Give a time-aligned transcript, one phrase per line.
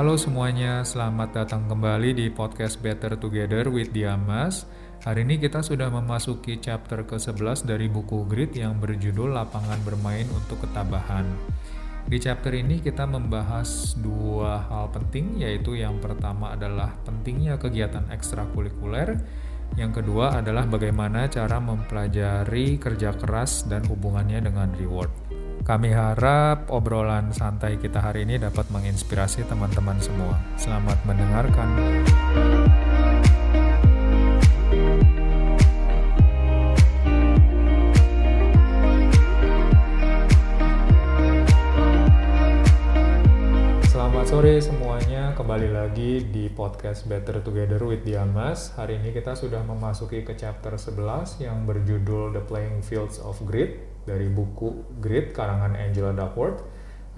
[0.00, 4.64] Halo semuanya, selamat datang kembali di podcast Better Together with Diamas.
[5.04, 10.64] Hari ini kita sudah memasuki chapter ke-11 dari buku Grit yang berjudul Lapangan Bermain untuk
[10.64, 11.28] Ketabahan.
[12.08, 19.20] Di chapter ini kita membahas dua hal penting, yaitu yang pertama adalah pentingnya kegiatan ekstrakurikuler,
[19.76, 25.29] yang kedua adalah bagaimana cara mempelajari kerja keras dan hubungannya dengan reward.
[25.70, 30.34] Kami harap obrolan santai kita hari ini dapat menginspirasi teman-teman semua.
[30.58, 31.70] Selamat mendengarkan.
[43.86, 48.74] Selamat sore semuanya, kembali lagi di podcast Better Together with Diamas.
[48.74, 53.89] Hari ini kita sudah memasuki ke chapter 11 yang berjudul The Playing Fields of Grit
[54.08, 56.62] dari buku Grit karangan Angela Duckworth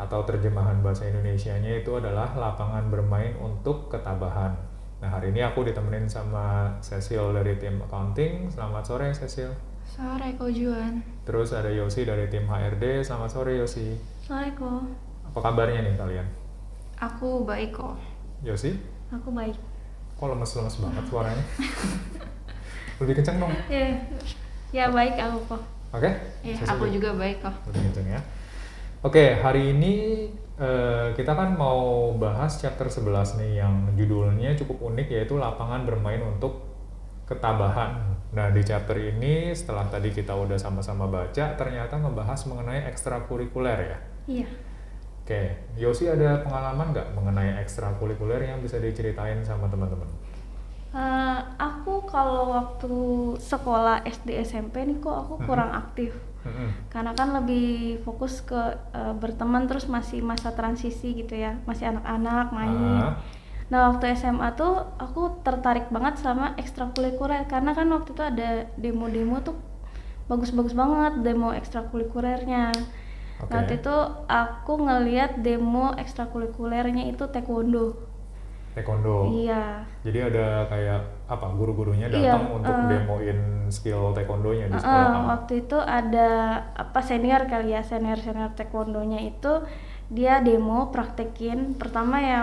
[0.00, 4.56] atau terjemahan bahasa Indonesianya itu adalah lapangan bermain untuk ketabahan.
[5.02, 8.48] Nah hari ini aku ditemenin sama Cecil dari tim accounting.
[8.48, 9.50] Selamat sore Cecil.
[9.82, 11.02] Sore Ko Juan.
[11.26, 13.02] Terus ada Yosi dari tim HRD.
[13.02, 13.98] Selamat sore Yosi.
[14.22, 14.86] Sore Ko.
[15.26, 16.26] Apa kabarnya nih kalian?
[17.02, 17.98] Aku baik kok.
[18.46, 18.78] Yosi?
[19.10, 19.58] Aku baik.
[20.16, 21.44] Kok lemes-lemes banget suaranya?
[23.02, 23.50] Lebih kenceng dong.
[23.66, 23.90] Ya,
[24.70, 25.62] ya baik aku kok.
[25.92, 26.10] Oke?
[26.40, 27.54] Ya, Cecil aku juga baik kok.
[27.68, 28.20] Lebih kenceng ya.
[29.02, 29.94] Oke, hari ini
[30.56, 36.22] eh, kita kan mau bahas chapter 11 nih yang judulnya cukup unik yaitu lapangan bermain
[36.24, 36.64] untuk
[37.28, 38.16] ketabahan.
[38.32, 43.98] Nah, di chapter ini setelah tadi kita udah sama-sama baca, ternyata ngebahas mengenai ekstrakurikuler ya.
[44.24, 44.48] Iya.
[45.22, 50.08] Oke, Yosi ada pengalaman nggak mengenai ekstrakurikuler yang bisa diceritain sama teman-teman?
[50.92, 52.92] Eh, aku kalau waktu
[53.40, 55.44] sekolah SD SMP nih kok aku Mhm.
[55.48, 56.12] kurang aktif.
[56.44, 56.68] Mm-mm.
[56.92, 58.60] Karena kan lebih fokus ke
[58.92, 62.76] eh, berteman terus masih masa transisi gitu ya, masih anak-anak main.
[63.00, 63.14] Ah,
[63.72, 69.40] Nah waktu SMA tuh aku tertarik banget sama ekstrakurikuler karena kan waktu itu ada demo-demo
[69.40, 69.56] tuh
[70.28, 72.68] bagus-bagus banget demo ekstrakurikulernya.
[73.40, 73.48] Oke.
[73.48, 73.96] Nah, Waktu itu
[74.28, 77.96] aku ngeliat demo ekstrakurikulernya itu taekwondo.
[78.72, 79.28] Taekwondo.
[79.28, 79.84] Iya.
[80.00, 82.88] Jadi ada kayak apa guru-gurunya Iya, datang untuk eh.
[82.88, 83.38] demoin
[83.68, 85.26] skill taekwondonya di Eh, sekolah kamu.
[85.28, 86.28] waktu itu ada
[86.72, 89.52] apa senior kali ya senior senior taekwondonya itu
[90.08, 92.40] dia demo praktekin pertama ya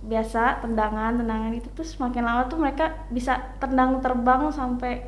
[0.00, 5.04] biasa tendangan tendangan itu terus semakin lama tuh mereka bisa tendang terbang sampai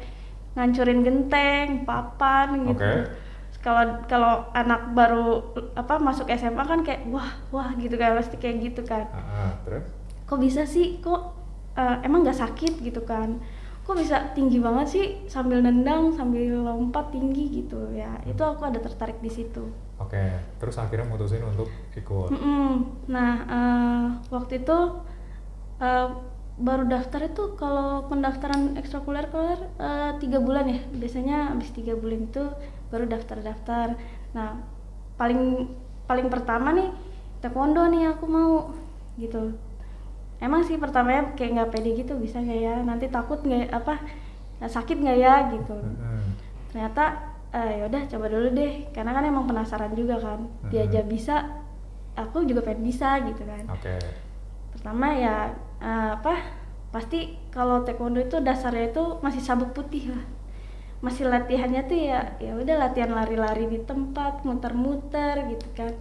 [0.52, 3.08] ngancurin genteng papan gitu Oke.
[3.64, 5.40] kalau kalau anak baru
[5.72, 9.80] apa masuk SMA kan kayak wah wah gitu kan pasti kayak gitu kan ah, terus?
[10.32, 10.96] Kok bisa sih?
[11.04, 11.20] Kok
[11.76, 13.36] eh, emang nggak sakit gitu kan?
[13.84, 15.06] Kok bisa tinggi banget sih?
[15.28, 17.92] Sambil nendang sambil lompat tinggi gitu.
[17.92, 19.68] Ya itu aku ada tertarik di situ.
[20.00, 20.24] Oke,
[20.56, 22.32] terus akhirnya mutusin untuk ikut.
[22.32, 23.04] Mm-mm.
[23.12, 24.78] nah eh, waktu itu
[25.84, 26.08] eh,
[26.56, 29.60] baru daftar itu kalau pendaftaran ekstrakurikuler
[30.16, 30.80] tiga bulan ya.
[30.96, 32.48] Biasanya habis tiga bulan itu
[32.88, 34.00] baru daftar-daftar.
[34.32, 34.56] Nah
[35.20, 35.68] paling
[36.08, 36.88] paling pertama nih
[37.40, 38.72] taekwondo nih aku mau
[39.20, 39.52] gitu
[40.42, 42.74] emang sih pertamanya kayak nggak pede gitu bisa nggak ya?
[42.82, 43.94] Nanti takut nggak apa
[44.58, 45.74] nggak sakit nggak ya gitu.
[46.68, 47.04] Ternyata
[47.52, 48.72] eh, yaudah coba dulu deh.
[48.90, 50.40] Karena kan emang penasaran juga kan.
[50.68, 50.88] Dia Mhm.
[50.88, 51.34] aja bisa
[52.14, 53.64] aku juga pengen bisa gitu kan.
[53.70, 53.96] Oke.
[54.72, 56.34] pertama ya eh, apa
[56.90, 60.24] pasti kalau taekwondo itu dasarnya itu masih sabuk putih lah.
[61.00, 65.92] Masih latihannya tuh ya ya udah latihan lari-lari di tempat muter-muter gitu kan.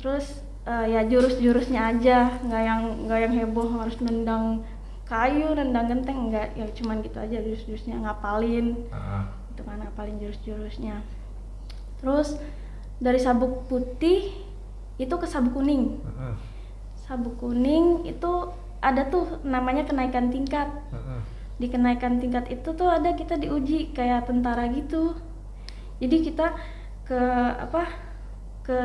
[0.00, 2.36] Terus eh, ya jurus-jurusnya aja.
[2.44, 4.60] Nggak yang nggak yang heboh harus nendang
[5.08, 6.52] kayu nendang genteng nggak.
[6.60, 8.84] Ya cuman gitu aja jurus-jurusnya ngapalin.
[8.92, 9.24] Ah, ah.
[9.56, 11.00] itu kan ngapalin jurus-jurusnya.
[11.98, 12.36] Terus
[13.00, 14.30] dari sabuk putih
[14.98, 16.02] itu ke sabuk kuning.
[16.02, 16.34] Mm-mm.
[17.08, 18.52] sabuk kuning itu
[18.84, 20.68] ada tuh namanya kenaikan tingkat.
[20.92, 21.40] Mm-mm.
[21.58, 25.18] di kenaikan tingkat itu tuh ada kita diuji kayak tentara gitu.
[25.98, 26.54] Jadi kita
[27.02, 27.18] ke
[27.58, 28.07] apa
[28.68, 28.80] ke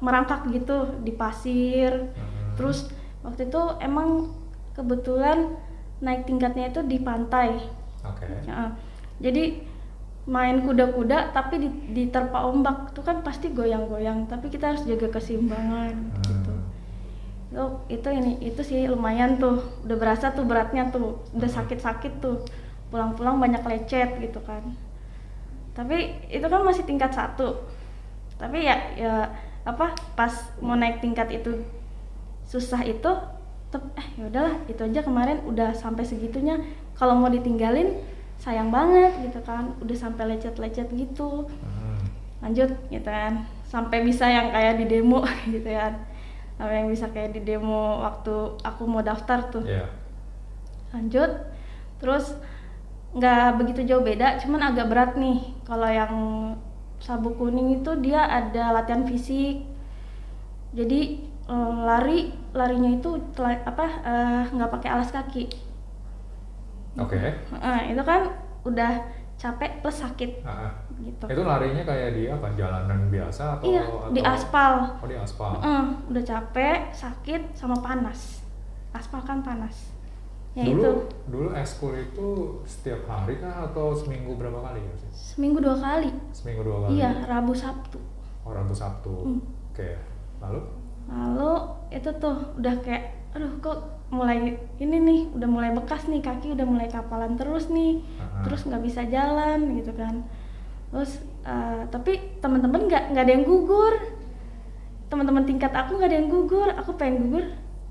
[0.00, 1.92] merangkak gitu di pasir.
[1.92, 2.56] Mm-mm.
[2.56, 2.88] terus
[3.20, 4.32] waktu itu emang
[4.72, 5.52] kebetulan
[6.00, 7.60] naik tingkatnya itu di pantai.
[8.08, 8.24] Oke.
[8.48, 8.72] Ya,
[9.20, 9.60] jadi
[10.24, 12.96] main kuda-kuda tapi di- diterpa ombak.
[12.96, 15.92] Tuh kan pasti goyang-goyang tapi kita harus jaga keseimbangan
[16.24, 16.52] gitu.
[16.52, 16.66] Hmm.
[17.48, 19.60] itu itu ini itu sih lumayan tuh.
[19.84, 22.44] Udah berasa tuh beratnya tuh udah sakit-sakit tuh.
[22.88, 24.64] Pulang-pulang banyak lecet gitu kan.
[25.76, 27.77] Tapi itu kan masih tingkat satu
[28.38, 29.28] tapi ya ya
[29.66, 30.32] apa pas
[30.62, 31.60] mau naik tingkat itu
[32.48, 33.10] susah itu
[33.68, 36.56] tep, eh yaudahlah itu aja kemarin udah sampai segitunya.
[36.96, 38.00] Kalau mau ditinggalin
[38.40, 41.44] sayang banget gitu kan udah sampai lecet-lecet gitu.
[41.60, 42.00] Hmm.
[42.38, 43.44] lanjut gitu kan.
[43.68, 45.20] Sampai bisa yang kayak di demo
[45.54, 46.00] gitu kan.
[46.56, 49.66] Sama yang bisa kayak di demo waktu aku mau daftar tuh.
[49.68, 49.86] Iya.
[50.88, 51.28] lanjut
[52.00, 52.32] terus
[53.12, 55.52] nggak begitu jauh beda cuman agak berat nih.
[55.68, 56.14] Kalau yang
[56.98, 59.62] sabuk kuning itu dia ada latihan fisik
[60.70, 61.00] jadi
[61.44, 62.18] eh, lari
[62.52, 65.46] larinya itu tela- apa eh, nggak pakai alas kaki
[66.96, 67.14] Oke.
[67.54, 68.26] Eh, itu kan
[68.64, 68.92] udah
[69.38, 70.66] capek plus sakit ah.
[70.98, 72.50] gitu Itu larinya kayak di apa?
[72.52, 75.52] Jalanan biasa atau iya di atau- aspal Oh, di aspal.
[75.62, 78.42] Eh, udah capek sakit sama panas
[78.90, 79.94] aspal kan panas
[80.58, 80.90] ya dulu itu
[81.28, 82.26] dulu eskul itu
[82.66, 85.10] setiap hari kah atau seminggu berapa kali ya sih?
[85.14, 86.98] seminggu dua kali Seminggu dua kali.
[86.98, 88.02] iya rabu sabtu
[88.42, 89.12] Oh, Rabu Sabtu.
[89.12, 89.44] Hmm.
[89.68, 89.92] Oke.
[90.40, 90.60] Lalu?
[91.04, 91.52] lalu
[91.88, 93.76] itu tuh udah kayak aduh kok
[94.08, 98.40] mulai ini nih udah mulai bekas nih kaki udah mulai kapalan terus nih ah.
[98.40, 100.20] terus nggak bisa jalan gitu kan
[100.88, 103.94] terus eh, tapi teman-teman nggak nggak ada yang gugur
[105.08, 107.44] teman-teman tingkat aku nggak ada yang gugur aku pengen gugur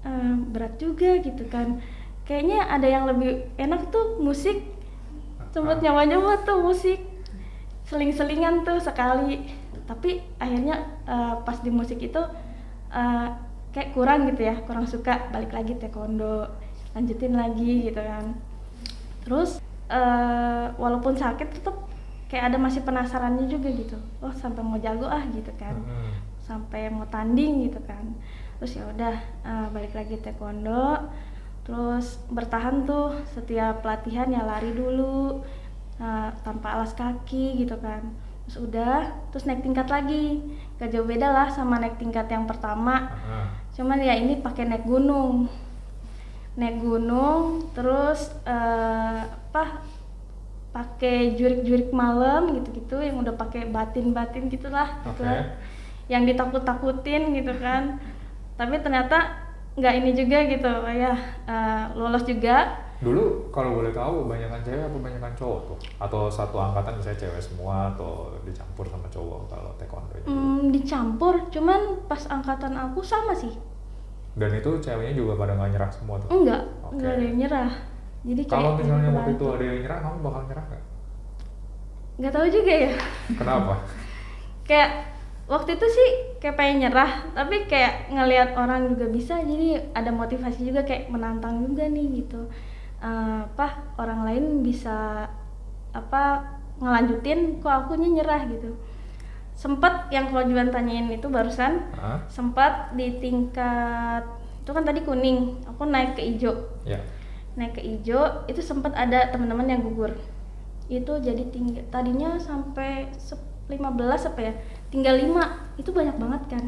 [0.05, 1.81] eh, berat juga gitu kan
[2.27, 4.61] kayaknya ada yang lebih enak tuh musik.
[5.49, 5.83] Sempet Ah.
[5.89, 6.99] nyoba-nyoba tuh musik.
[7.87, 9.47] Seling-selingan tuh sekali.
[9.87, 10.75] Tapi akhirnya
[11.07, 12.19] eh, pas di musik itu
[12.91, 13.27] eh,
[13.71, 15.31] kayak kurang gitu ya kurang suka.
[15.31, 16.51] Balik lagi taekwondo
[16.91, 18.35] lanjutin lagi gitu kan.
[19.23, 21.87] Terus eh, walaupun sakit tetap
[22.27, 23.95] kayak ada masih penasarannya juga gitu.
[24.19, 25.79] Oh sampai mau jago ah gitu kan.
[25.79, 26.11] Hmm.
[26.47, 28.03] sampai mau tanding gitu kan.
[28.59, 29.15] Terus ya udah
[29.47, 31.07] eh, balik lagi taekwondo
[31.67, 35.43] terus bertahan tuh setiap pelatihan ya lari dulu
[35.99, 38.07] eh, tanpa alas kaki gitu kan.
[38.47, 40.39] Terus udah terus naik tingkat lagi.
[40.79, 43.11] Gak jauh beda lah sama naik tingkat yang pertama.
[43.75, 45.51] Cuman ya ini pakai naik gunung.
[46.55, 49.83] Naik gunung terus eh, apa
[50.71, 55.19] pakai jurik-jurik malam gitu-gitu yang udah pakai batin-batin gitulah Oke.
[55.19, 55.43] gitu lah.
[56.07, 57.99] yang ditakut-takutin gitu kan.
[58.55, 59.46] Tapi ternyata
[59.77, 61.13] nggak ini juga gitu ya
[61.45, 65.77] eh, lolos juga Dulu kalau boleh tahu banyakan cewek apa banyakan cowok tuh?
[66.01, 70.25] Atau satu angkatan misalnya cewek semua atau dicampur sama cowok kalau taekwondo itu?
[70.25, 73.53] Hmm, dicampur cuman pas angkatan aku sama sih
[74.33, 76.29] Dan itu ceweknya juga pada nggak nyerah semua tuh?
[76.41, 76.97] enggak Oke.
[76.97, 77.71] enggak ada yang nyerah
[78.25, 80.83] jadi Kalau misalnya waktu itu ada yang nyerah, kamu bakal nyerah nggak?
[82.17, 82.93] nggak tahu juga ya
[83.37, 83.73] Kenapa?
[84.67, 84.89] kayak
[85.47, 90.59] waktu itu sih kayak pengen nyerah tapi kayak ngelihat orang juga bisa jadi ada motivasi
[90.61, 92.51] juga kayak menantang juga nih gitu.
[92.99, 95.25] Eh, apa orang lain bisa
[95.93, 96.23] apa
[96.77, 98.43] ngelanjutin kok akunya nyerah?
[98.45, 98.75] gitu.
[99.57, 102.21] Sempet yang kalau Juan tanyain itu barusan Hah?
[102.29, 104.21] sempat di tingkat
[104.61, 106.53] itu kan tadi kuning aku naik ke hijau
[106.83, 106.99] Ya.
[107.55, 110.13] naik ke hijau itu sempat ada teman-teman yang gugur.
[110.85, 113.83] Itu jadi tinggi tadinya sampai sep- 15
[114.25, 114.53] apa ya
[114.87, 116.63] tinggal 5 itu banyak banget kan.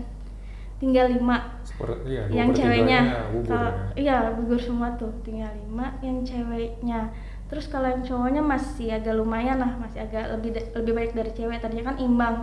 [0.80, 3.00] Tinggal 5 Seperti iya, dua yang ceweknya.
[3.44, 4.00] kalau- ya.
[4.00, 7.12] iya gugur semua tuh tinggal 5 yang ceweknya.
[7.50, 11.60] Terus kalau yang cowoknya masih agak lumayan lah masih agak lebih lebih baik dari cewek.
[11.60, 12.36] Tadinya kan imbang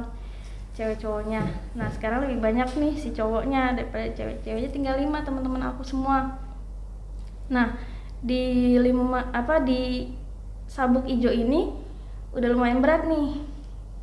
[0.76, 1.40] cewek cowoknya.
[1.78, 6.36] Nah sekarang lebih banyak nih si cowoknya daripada cewek ceweknya tinggal 5 teman-teman aku semua.
[7.48, 7.78] Nah
[8.20, 10.10] di lima apa di
[10.66, 11.70] sabuk ijo ini
[12.36, 13.40] udah lumayan berat nih.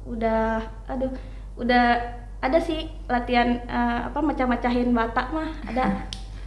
[0.09, 1.11] Udah aduh
[1.55, 1.85] udah
[2.39, 5.85] ada sih latihan eh, apa macam-macahin batak mah ada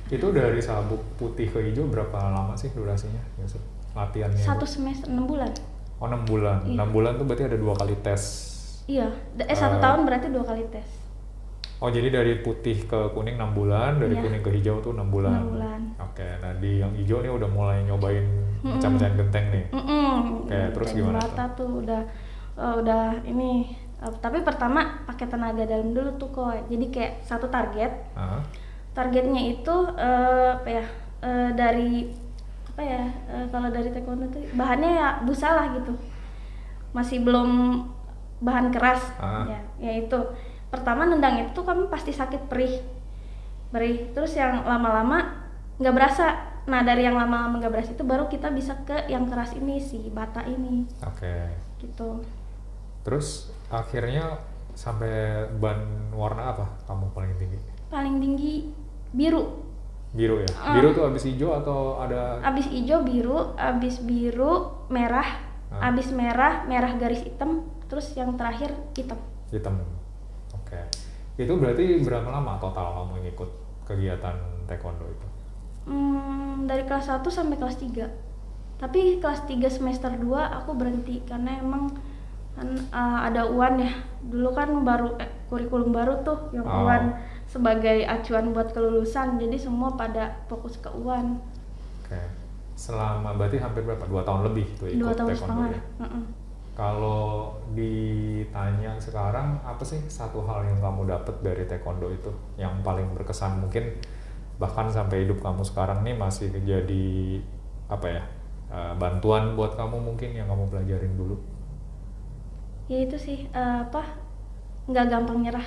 [0.07, 3.19] Itu dari sabuk putih ke hijau berapa lama sih durasinya?
[3.37, 3.59] Yusuf?
[3.91, 4.39] Latihannya?
[4.39, 5.51] satu semester enam bulan
[5.97, 6.61] Oh, 6 bulan.
[6.63, 6.85] Iya.
[6.85, 8.23] 6 bulan tuh berarti ada dua kali tes.
[8.85, 9.83] iya eh satu Eh.
[9.83, 10.85] tahun berarti dua kali tes
[11.77, 14.23] Oh, jadi dari putih ke kuning 6 bulan, dari Iya.
[14.23, 15.33] kuning ke hijau tuh 6 bulan.
[15.35, 15.81] Enam bulan.
[15.99, 18.25] Oke, nah di yang hijau nih udah mulai nyobain
[18.63, 19.65] macam-macam genteng nih.
[19.71, 20.13] Mm-mm.
[20.41, 22.01] Oke, terus Dari gimana bata tuh udah
[22.57, 27.49] eh, udah ini Eh, tapi pertama pakai tenaga dalam dulu tuh kok jadi kayak satu
[27.49, 27.93] target.
[28.13, 28.45] Hah?
[28.97, 30.85] targetnya itu eh, apa ya
[31.21, 32.09] eh, dari
[32.73, 35.93] apa ya eh, kalau dari taekwondo tuh bahannya ya busa lah gitu.
[36.97, 37.85] Masih belum
[38.41, 39.13] bahan keras.
[39.21, 39.45] Ah.
[39.45, 40.17] ya yaitu
[40.73, 42.81] pertama nendang itu kamu pasti sakit perih.
[43.69, 44.17] Perih.
[44.17, 45.45] Terus yang lama-lama
[45.77, 46.57] nggak berasa.
[46.65, 50.09] Nah dari yang lama-lama nggak berasa itu baru kita bisa ke yang keras ini si
[50.09, 50.89] bata ini.
[51.05, 51.53] Oke.
[51.77, 52.25] gitu
[53.07, 54.43] Terus akhirnya
[54.75, 55.79] sampai ban
[56.13, 57.59] warna apa kamu paling tinggi?
[57.87, 58.53] paling tinggi
[59.15, 59.63] biru
[60.11, 60.51] Biru ya?
[60.59, 60.75] Ah.
[60.75, 65.91] Biru tuh habis hijau atau ada abis hijau biru abis biru merah Ah.
[65.91, 69.19] abis merah merah garis hitam terus yang terakhir hitam
[69.51, 69.83] hitam?
[70.55, 70.79] Oke.
[71.39, 73.51] Itu berarti berapa lama total kamu ngikut
[73.87, 74.35] kegiatan
[74.67, 75.27] taekwondo itu?
[75.87, 78.03] Hmm, dari kelas 1 sampai kelas 3
[78.77, 80.23] tapi kelas 3 semester 2
[80.63, 81.91] aku berhenti karena emang
[82.57, 83.93] kan eh, ada UAN ya
[84.25, 86.89] dulu kan baru eh, kurikulum baru tuh yang Oh.
[86.89, 87.13] UAN
[87.47, 91.39] sebagai acuan buat kelulusan jadi semua pada fokus ke UAN
[92.03, 92.19] Oke.
[92.77, 94.05] Selama berarti hampir berapa?
[94.05, 95.81] Dua tahun lebih tuh ikut dua tahun setengah ya?
[96.05, 96.23] Mm-mm.
[96.77, 102.29] Kalau ditanya sekarang apa sih satu hal yang kamu dapat dari taekwondo itu
[102.61, 103.97] yang paling berkesan mungkin
[104.57, 107.09] bahkan sampai hidup kamu sekarang nih masih jadi
[107.89, 108.23] apa ya
[108.69, 111.37] eh, bantuan buat kamu mungkin yang kamu pelajarin dulu
[112.87, 114.03] ya itu sih eh, apa
[114.87, 115.67] nggak gampang nyerah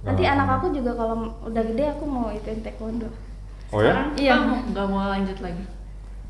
[0.00, 3.08] nanti gampang anak aku juga kalau udah gede aku mau ituin taekwondo
[3.70, 4.34] oh ya Sekarang Iya.
[4.66, 5.64] nggak mau lanjut lagi.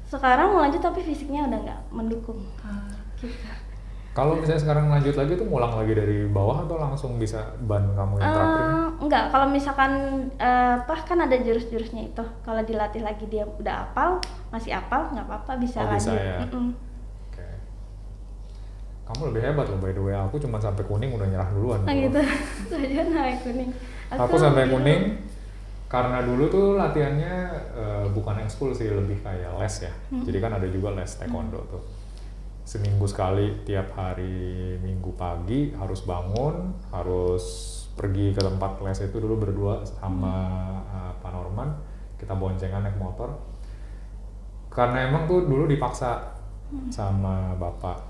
[0.04, 2.90] sekarang mau lanjut tapi fisiknya udah nggak mendukung Ah.
[3.16, 3.46] gitu
[4.10, 8.18] kalau misalnya sekarang lanjut lagi tuh ngulang lagi dari bawah atau langsung bisa ban kamu
[8.18, 9.92] yang terakhir Eh, enggak kalau misalkan
[10.34, 14.18] eh, apa kan ada jurus-jurusnya itu kalau dilatih lagi dia udah apal
[14.50, 16.37] masih apal nggak apa-apa bisa Oh, bisa lanjut ya.
[16.42, 16.66] Mm-mm.
[16.68, 16.89] Oke.
[19.11, 20.14] Kamu lebih hebat loh by the way.
[20.14, 21.83] Aku cuma sampai kuning udah nyerah duluan.
[21.83, 22.23] Nah gitu.
[22.79, 23.71] Aja naik kuning.
[24.14, 25.02] Aku sampai dulu- kuning
[25.90, 27.35] karena dulu tuh latihannya
[27.75, 29.93] eh, bukan ekskul sih lebih kayak les ya.
[30.14, 30.23] Hmm.
[30.23, 31.83] jadi kan ada juga les taekwondo tuh.
[32.62, 37.43] Seminggu sekali tiap hari minggu pagi harus bangun harus
[37.99, 40.35] pergi ke tempat les itu dulu berdua sama
[40.87, 41.75] eh, Pak Norman.
[42.14, 43.35] Kita boncengan naik motor.
[44.71, 46.38] Karena emang tuh dulu dipaksa
[46.95, 48.10] sama bapak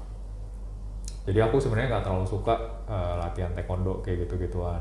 [1.28, 2.54] jadi aku sebenarnya nggak terlalu suka
[2.88, 4.80] eh, latihan taekwondo kayak gitu-gituan.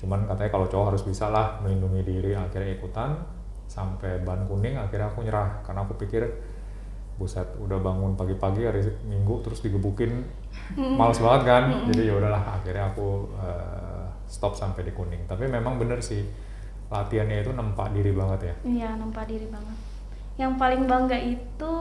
[0.00, 3.18] Cuman katanya kalau cowok harus bisa lah melindungi diri akhirnya ikutan.
[3.68, 5.60] Sampai ban kuning akhirnya aku nyerah.
[5.60, 6.24] Karena aku pikir
[7.18, 10.24] buset udah bangun pagi-pagi hari minggu terus digebukin.
[10.78, 11.64] Males banget kan?
[11.92, 15.28] Jadi ya udahlah akhirnya aku eh, stop sampai di kuning.
[15.28, 16.24] Tapi memang bener sih
[16.88, 18.54] latihannya itu nempak diri banget ya.
[18.64, 19.76] Iya nampak diri banget.
[20.40, 21.72] Yang paling bangga itu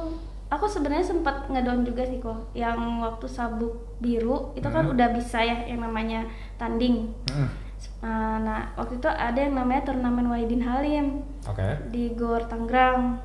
[0.47, 4.93] aku sebenarnya sempat ngedown juga sih kok yang waktu sabuk biru itu kan Hmm.
[4.95, 6.23] udah bisa ya yang namanya
[6.55, 7.11] tanding.
[7.27, 7.49] Hmm,
[7.97, 11.89] Uh, nah waktu itu ada yang namanya turnamen Wahidin Halim oke.
[11.89, 13.21] di Gor Tangerang.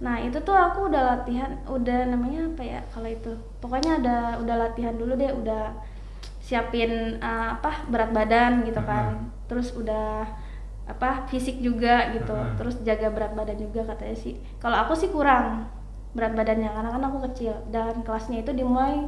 [0.00, 4.56] Nah itu tuh aku udah latihan, udah namanya apa ya kalau itu, pokoknya ada udah
[4.58, 5.72] latihan dulu deh, udah
[6.38, 10.28] siapin uh, apa berat badan gitu kan, terus udah
[10.84, 12.56] apa fisik juga gitu, Mhm.
[12.56, 14.36] terus jaga berat badan juga katanya sih.
[14.60, 15.64] Kalau aku sih kurang
[16.14, 17.54] berat badannya karena kan aku kecil.
[17.68, 19.02] Dan kelasnya itu dimulai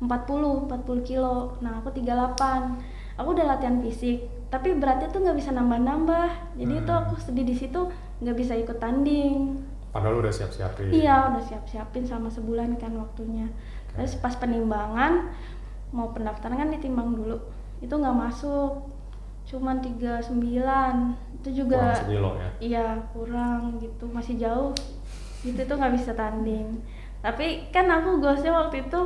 [0.00, 1.58] 40 40 kilo.
[1.60, 2.80] Nah aku 38
[3.14, 6.54] aku udah latihan fisik tapi beratnya tuh nggak bisa nambah-nambah.
[6.54, 7.02] Jadi itu Hmm.
[7.04, 7.80] aku sedih di situ
[8.22, 9.58] nggak bisa ikut tanding.
[9.90, 10.90] Padahal udah siap-siapin.
[10.90, 13.46] Iya udah siap-siapin sama sebulan kan waktunya.
[13.46, 14.02] Oke.
[14.02, 15.30] terus pas penimbangan
[15.94, 17.38] mau pendaftaran kan ditimbang dulu.
[17.78, 18.90] Itu nggak masuk.
[19.46, 22.48] Cuman 39 itu juga kurang sekilo ya?
[22.58, 24.10] Iya kurang gitu.
[24.10, 24.74] Masih jauh
[25.44, 26.80] gitu tuh nggak bisa tanding.
[27.20, 29.00] Tapi kan aku goalsnya waktu itu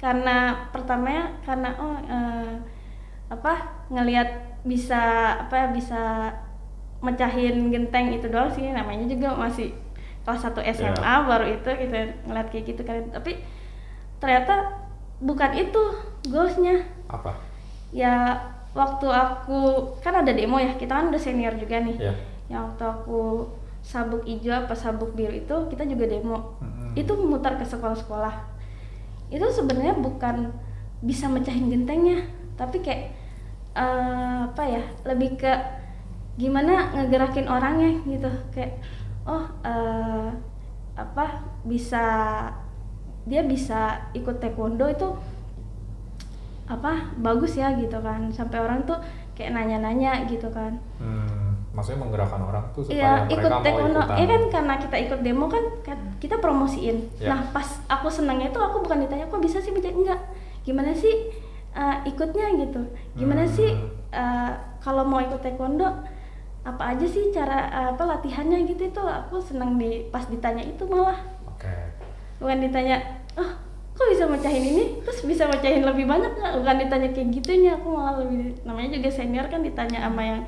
[0.00, 2.52] karena pertamanya karena oh eh,
[3.30, 3.52] apa
[3.88, 4.28] ngelihat
[4.64, 5.00] bisa
[5.46, 6.02] apa ya, bisa
[7.02, 8.72] mecahin genteng itu doang sih.
[8.72, 9.72] Namanya juga masih
[10.22, 11.26] kelas 1 SMA Iya.
[11.26, 13.02] baru itu kita ngeliat kayak gitu kan.
[13.12, 13.42] Tapi
[14.18, 14.80] ternyata
[15.20, 15.82] bukan itu
[16.30, 16.82] goalsnya.
[17.10, 17.34] Apa?
[17.92, 18.38] Ya
[18.72, 21.98] waktu aku kan ada demo ya kita kan udah senior juga nih.
[22.00, 22.14] Ya
[22.50, 23.48] yang waktu aku
[23.82, 26.56] sabuk hijau apa sabuk biru itu kita juga demo.
[26.62, 26.94] Mm-mm.
[26.94, 28.34] itu memutar ke sekolah-sekolah.
[29.32, 30.54] Itu sebenarnya bukan
[31.02, 32.22] bisa mecahin gentengnya
[32.54, 33.10] tapi kayak
[33.74, 35.52] eh, apa ya lebih ke
[36.38, 38.30] gimana ngegerakin orangnya gitu.
[38.54, 38.78] Kayak
[39.26, 40.28] oh eh,
[40.94, 41.26] apa
[41.66, 42.04] bisa
[43.22, 45.08] dia bisa ikut taekwondo itu
[46.68, 48.30] apa bagus ya gitu kan.
[48.30, 49.00] Sampai orang tuh
[49.32, 50.76] kayak nanya-nanya gitu kan.
[51.00, 51.41] Hmm,
[51.72, 53.96] maksudnya menggerakkan orang tuh supaya Iya, mereka ikut mau taekwondo.
[53.98, 54.16] ikutan.
[54.16, 56.96] Iya kan karena kita ikut demo kan kan kita promosiin.
[57.16, 57.28] Iya.
[57.28, 60.20] Nah, pas aku senangnya itu aku bukan ditanya kok bisa sih menjadi enggak.
[60.62, 61.32] Gimana sih
[61.72, 62.80] uh, ikutnya gitu.
[63.14, 63.52] Gimana Hmm.
[63.52, 63.70] sih
[64.10, 65.88] uh, kalau mau ikut taekwondo
[66.62, 70.86] apa aja sih cara uh, apa latihannya gitu itu aku senang di pas ditanya itu
[70.86, 71.66] malah Oke.
[72.38, 73.02] bukan ditanya
[73.34, 73.50] oh
[73.92, 77.90] kok bisa mecahin ini terus bisa mecahin lebih banyak nggak bukan ditanya kayak gitunya aku
[77.90, 80.40] malah lebih namanya juga senior kan ditanya sama yang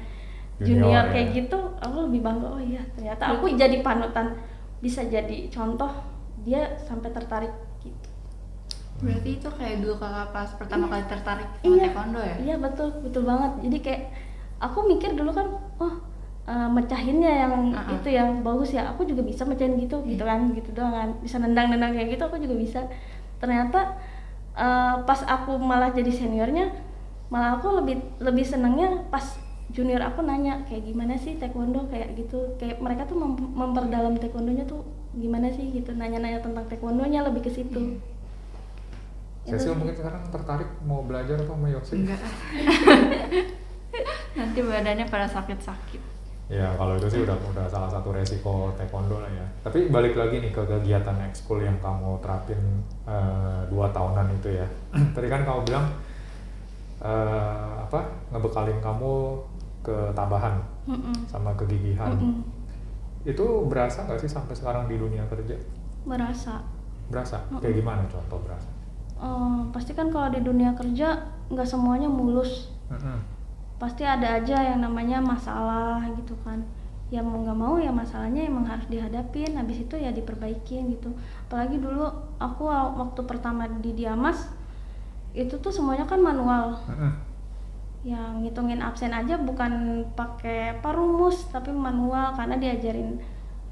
[0.63, 1.11] Junior, junior, ya.
[1.11, 4.39] kayak gitu aku lebih bangga oh iya ternyata aku jadi panutan
[4.79, 5.91] bisa jadi contoh
[6.47, 7.51] dia sampai tertarik
[7.83, 8.09] gitu
[9.03, 12.37] Berarti itu kayak dulu kakak pas pertama kali tertarik sama iya taekwondo ya?
[12.39, 14.03] iya betul betul banget jadi kayak
[14.63, 15.47] aku mikir dulu kan
[15.83, 15.95] oh
[16.47, 17.97] eh, mecahinnya yang Uh-uh.
[17.99, 21.43] itu yang bagus ya aku juga bisa mecahin gitu gitu kan gitu doang kan bisa
[21.43, 22.81] nendang-nendang kayak gitu aku juga bisa
[23.43, 23.99] ternyata
[24.55, 26.71] eh, pas aku malah jadi seniornya
[27.27, 29.43] malah aku lebih lebih senengnya pas
[29.73, 34.69] junior aku nanya kayak gimana sih taekwondo kayak gitu kayak mereka tuh mem- memperdalam taekwondonya
[34.69, 37.97] tuh gimana sih gitu nanya-nanya tentang taekwondonya lebih ke situ
[39.45, 39.77] Itu Cecil sih.
[39.77, 41.95] mungkin sekarang tertarik mau belajar apa sama Yosi?
[42.01, 42.21] Enggak.
[44.39, 46.03] nanti badannya pada sakit-sakit
[46.45, 49.47] Ya kalau itu sih udah udah salah satu resiko taekwondo lah ya.
[49.65, 52.61] Tapi balik lagi nih ke kegiatan ekskul yang kamu terapin
[53.09, 54.69] eh, dua tahunan itu ya.
[55.17, 55.89] Tadi kan kamu bilang
[57.01, 59.13] eh, apa ngebekalin kamu
[59.85, 61.29] ke tabahan Mm-mm.
[61.29, 62.17] sama kegigihan.
[62.17, 62.41] Mm-mm.
[63.29, 65.61] Itu berasa nggak sih sampai sekarang di dunia kerja?
[66.09, 66.65] Berasa.
[67.13, 67.45] Berasa?
[67.53, 67.61] Mm-mm.
[67.61, 68.69] Kayak gimana contoh berasa?
[69.15, 71.21] Eh, pasti kan kalau di dunia kerja
[71.53, 72.73] nggak semuanya mulus.
[72.89, 73.21] Mm-mm.
[73.77, 76.65] Pasti ada aja yang namanya masalah gitu kan.
[77.13, 79.53] Ya mau nggak mau ya masalahnya emang harus dihadapin.
[79.55, 81.13] Habis itu ya diperbaikin gitu.
[81.49, 82.09] Apalagi dulu
[82.41, 84.49] aku wa- waktu pertama di Diamas
[85.37, 86.81] itu tuh semuanya kan manual.
[86.89, 87.13] Mm-mm.
[88.05, 93.17] Yang ngitungin absen aja bukan pakai apa rumus tapi manual karena diajarin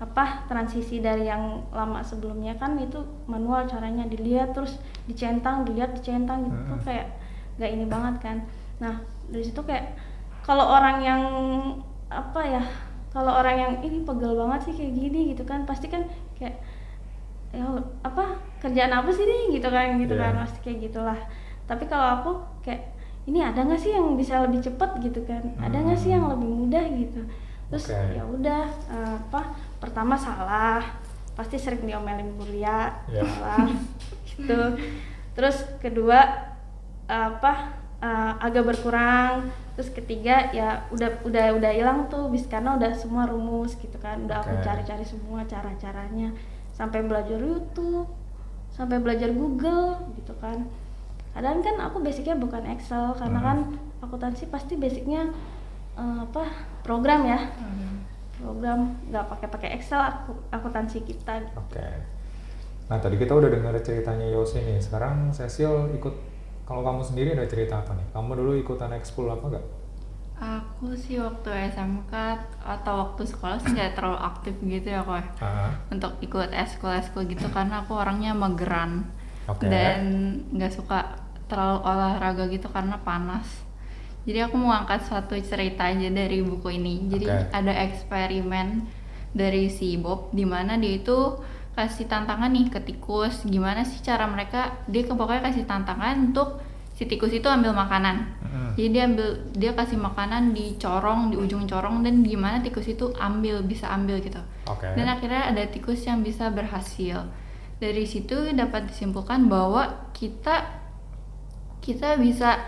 [0.01, 2.57] apa transisi dari yang lama sebelumnya.
[2.57, 2.99] Kan itu
[3.29, 6.57] manual caranya dilihat terus dicentang dilihat dicentang gitu.
[6.57, 6.87] Tuh Mm-mm.
[6.89, 7.07] kayak
[7.61, 8.37] nggak ini banget kan.
[8.81, 8.95] Nah
[9.29, 9.95] dari situ kayak
[10.43, 11.23] kalau orang yang
[12.09, 12.63] apa ya
[13.13, 16.03] kalau orang yang ini pegel banget sih kayak gini gitu kan pasti kan
[16.35, 16.57] kayak
[17.53, 17.69] ya
[18.01, 19.61] apa kerjaan apa sih nih?
[19.61, 20.33] Gitu kan gitu Iya.
[20.33, 21.19] kan pasti kayak gitulah.
[21.69, 22.31] Tapi kalau aku
[22.65, 22.92] kayak
[23.25, 26.35] ini ada nggak sih yang bisa lebih cepet gitu kan ada nggak sih yang Hmm.
[26.35, 27.23] lebih mudah gitu
[27.69, 28.13] terus Oke.
[28.13, 29.41] ya udah eh, apa
[29.79, 30.83] pertama salah
[31.33, 33.23] pasti sering diomelin kuliah Iya.
[33.23, 33.67] salah
[34.29, 34.61] gitu
[35.33, 36.19] terus kedua
[37.07, 42.77] eh, apa eh, agak berkurang terus ketiga ya udah udah udah hilang tuh bis karena
[42.77, 44.63] udah semua rumus gitu kan udah aku Oke.
[44.63, 46.29] cari-cari semua cara-caranya
[46.71, 48.05] sampai belajar YouTube
[48.69, 50.69] sampai belajar Google gitu kan
[51.33, 53.47] kadang kan aku basicnya bukan Excel karena Hmm.
[53.47, 53.59] kan
[54.01, 55.29] akuntansi pasti basicnya
[55.95, 56.45] eh, apa
[56.81, 57.41] program ya
[58.35, 61.85] program nggak pakai pakai Excel aku akuntansi kita Oke.
[62.83, 64.77] Nah tadi kita udah dengar ceritanya Yosi nih.
[64.77, 66.13] Sekarang Cecil ikut.
[66.63, 68.05] Kalau kamu sendiri ada cerita apa nih?
[68.11, 69.67] Kamu dulu ikutan ekskul apa nggak?
[70.35, 72.11] aku sih waktu SMK
[72.59, 77.23] atau waktu sekolah sih nggak terlalu aktif gitu ya kok Ah, untuk ikut eskul eskul
[77.25, 79.07] gitu karena aku orangnya mageran
[79.47, 79.71] Oke.
[79.71, 80.03] dan
[80.51, 81.15] nggak suka
[81.53, 83.45] terlalu olahraga gitu karena panas.
[84.25, 87.13] Jadi aku mau angkat satu cerita aja dari buku ini.
[87.13, 87.53] Jadi Oke.
[87.53, 88.89] ada eksperimen
[89.37, 91.37] dari si Bob di mana dia itu
[91.77, 93.45] kasih tantangan nih ke tikus.
[93.45, 94.81] Gimana sih cara mereka?
[94.89, 96.63] Dia ke- pokoknya kasih tantangan untuk
[96.93, 98.17] si tikus itu ambil makanan.
[98.45, 98.71] Mm-mm.
[98.77, 103.11] jadi dia ambil dia kasih makanan di corong di ujung corong dan gimana tikus itu
[103.17, 104.39] ambil bisa ambil gitu.
[104.69, 104.87] Oke.
[104.93, 107.27] dan akhirnya ada tikus yang bisa berhasil.
[107.81, 110.82] Dari situ dapat disimpulkan bahwa kita
[111.83, 112.63] kita bisa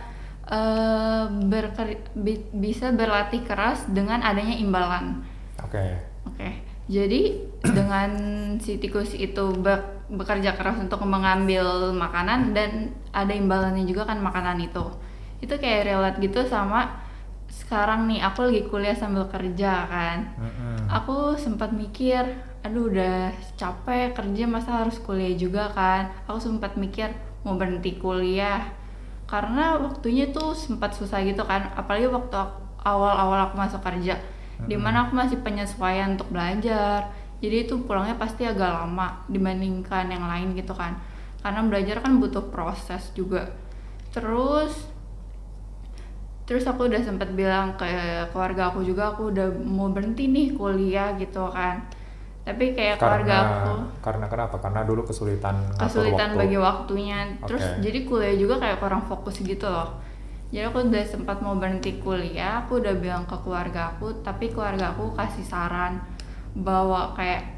[0.44, 5.24] eh, berker- bi- bisa berlatih keras dengan adanya imbalan.
[5.64, 5.80] Oke.
[6.28, 6.48] oke.
[6.84, 8.10] Jadi dengan
[8.60, 14.60] si tikus itu be- bekerja keras untuk mengambil makanan dan ada imbalannya juga kan makanan
[14.60, 14.84] itu.
[15.40, 17.00] Itu kayak relate gitu sama
[17.48, 20.18] sekarang nih aku lagi kuliah sambil kerja kan.
[20.36, 20.90] Mm-mm.
[20.92, 22.20] aku sempat mikir
[22.60, 26.12] aduh udah capek kerja masa harus kuliah juga kan?
[26.28, 27.08] Aku sempat mikir
[27.48, 28.60] mau berhenti kuliah
[29.24, 32.36] karena waktunya tuh sempat susah gitu kan apalagi waktu
[32.84, 34.20] awal-awal aku masuk kerja
[34.64, 37.10] di mana aku masih penyesuaian untuk belajar.
[37.42, 40.96] Jadi itu pulangnya pasti agak lama dibandingkan yang lain gitu kan.
[41.44, 43.52] Karena belajar kan butuh proses juga.
[44.14, 44.94] Terus
[46.44, 47.88] terus aku udah sempat bilang ke
[48.28, 51.80] keluarga aku juga aku udah mau berhenti nih kuliah gitu kan
[52.44, 54.56] tapi kayak keluarga karena aku karena kenapa?
[54.60, 56.40] Karena dulu kesulitan kesulitan waktu.
[56.44, 57.80] bagi waktunya terus Oke.
[57.80, 59.96] jadi kuliah juga kayak kurang fokus gitu loh
[60.52, 64.92] jadi aku udah sempat mau berhenti kuliah aku udah bilang ke keluarga aku tapi keluarga
[64.92, 66.04] aku kasih saran
[66.52, 67.48] bahwa kayak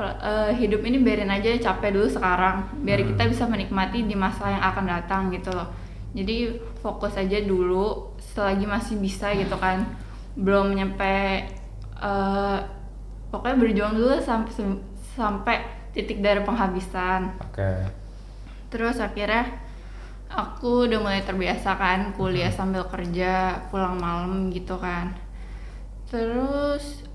[0.00, 3.14] eh, hidup ini biarin aja capek dulu sekarang biar Hmm.
[3.14, 5.68] kita bisa menikmati di masa yang akan datang gitu loh
[6.16, 9.84] jadi fokus aja dulu selagi masih bisa gitu kan
[10.34, 11.46] belum nyampe
[12.00, 12.58] eh,
[13.34, 14.52] pokoknya berjuang dulu sampai
[15.18, 15.56] sampai
[15.90, 17.34] titik dari penghabisan.
[17.42, 17.90] Oke.
[18.70, 19.54] terus akhirnya
[20.26, 25.14] aku udah mulai terbiasa kan kuliah sambil kerja pulang malam gitu kan.
[26.10, 27.06] Terus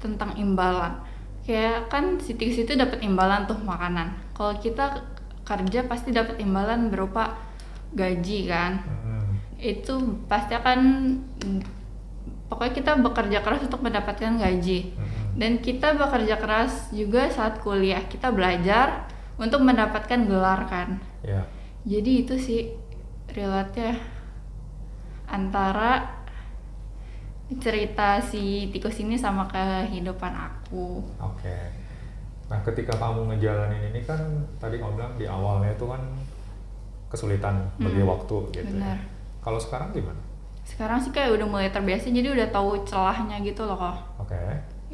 [0.00, 1.00] tentang imbalan.
[1.44, 4.16] Kayak kan si tikus itu dapat imbalan tuh makanan.
[4.32, 5.04] Kalau kita
[5.44, 7.36] kerja pasti dapat imbalan berupa
[7.92, 8.80] gaji kan.
[8.84, 9.22] Mm-mm.
[9.60, 9.94] itu
[10.28, 10.80] pasti akan
[12.48, 14.92] pokoknya kita bekerja keras untuk mendapatkan gaji.
[14.92, 15.23] Mm-mm.
[15.34, 21.42] Dan kita bekerja keras juga saat kuliah kita belajar untuk mendapatkan gelar kan Ya.
[21.82, 22.60] jadi itu sih
[23.28, 23.96] relate
[25.26, 26.22] antara
[27.54, 31.56] cerita si tikus ini sama kehidupan aku Oke.
[32.44, 34.20] Nah, ketika kamu ngejalanin ini kan
[34.58, 36.00] tadi kamu bilang di awalnya itu kan
[37.06, 38.68] kesulitan bagi Hmm, waktu gitu.
[38.70, 38.96] benar.
[38.96, 39.08] Ya.
[39.40, 40.20] Kalau sekarang gimana?
[40.64, 44.32] sekarang sih kayak udah mulai terbiasa jadi udah tahu celahnya gitu loh kok Oke.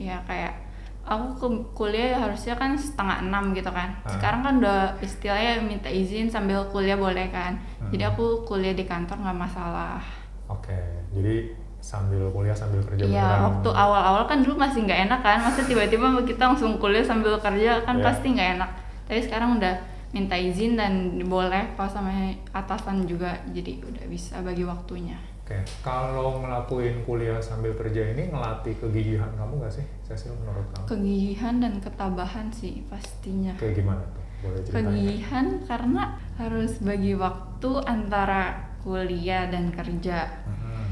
[0.00, 0.56] Ya kayak
[1.02, 4.10] aku ke kuliah harusnya kan setengah enam gitu kan Ah.
[4.10, 8.12] sekarang kan udah istilahnya minta izin sambil kuliah boleh kan jadi Hmm.
[8.12, 10.00] aku kuliah di kantor nggak masalah
[10.48, 10.74] Oke.
[11.10, 13.42] Jadi sambil kuliah sambil kerja Iya, beneran.
[13.46, 17.78] waktu awal-awal kan dulu masih nggak enak kan, masa tiba-tiba kita langsung kuliah sambil kerja
[17.80, 18.04] kan Iya.
[18.04, 18.70] pasti nggak enak.
[19.06, 19.74] Tapi sekarang udah
[20.10, 20.92] minta izin dan
[21.24, 22.10] boleh pas sama
[22.50, 25.14] atasan juga, jadi udah bisa bagi waktunya.
[25.50, 25.66] Oke.
[25.82, 30.86] Kalau ngelakuin kuliah sambil kerja ini ngelatih kegigihan kamu nggak sih, Cecil menurut kamu?
[30.86, 33.58] Kegigihan dan ketabahan sih pastinya.
[33.58, 34.22] Kayak gimana tuh?
[34.46, 34.78] Boleh ceritain?
[34.78, 36.02] Kegigihan karena
[36.38, 38.42] harus bagi waktu antara
[38.86, 40.30] kuliah dan kerja.
[40.46, 40.86] Mhm.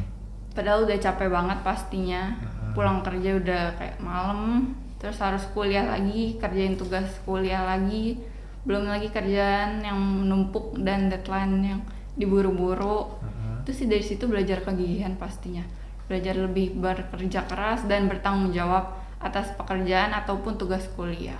[0.58, 2.22] Padahal udah capek banget pastinya.
[2.42, 2.74] Mhm.
[2.74, 8.18] Pulang kerja udah kayak malam, terus harus kuliah lagi, kerjain tugas kuliah lagi,
[8.66, 9.94] belum lagi kerjaan yang
[10.26, 11.80] menumpuk dan deadline yang
[12.18, 13.06] diburu-buru.
[13.22, 13.37] Mhm.
[13.68, 15.60] Itu sih dari situ belajar kegigihan pastinya.
[16.08, 21.36] Belajar lebih bekerja keras dan bertanggung jawab atas pekerjaan ataupun tugas kuliah.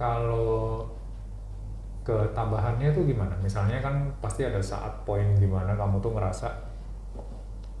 [0.00, 0.88] Kalau
[2.08, 3.36] ketabahannya tuh gimana?
[3.44, 6.48] Misalnya kan pasti ada saat poin di mana kamu tuh ngerasa,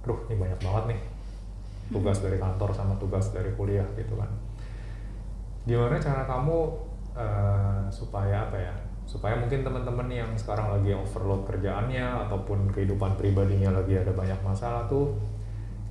[0.04, 1.00] duh ini banyak banget nih
[1.88, 4.28] tugas dari kantor sama tugas dari kuliah gitu kan.
[5.64, 6.58] Gimana cara kamu
[7.16, 8.74] eh, supaya apa ya?
[9.04, 14.88] Supaya mungkin teman-teman yang sekarang lagi overload kerjaannya ataupun kehidupan pribadinya lagi ada banyak masalah
[14.88, 15.12] tuh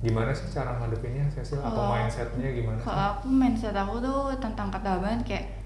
[0.02, 1.22] gimana sih cara ngadepinnya?
[1.30, 2.86] Cecil atau mindsetnya gimana sih?
[2.90, 5.62] Kalau aku mindset aku tuh tentang ketabahan kayak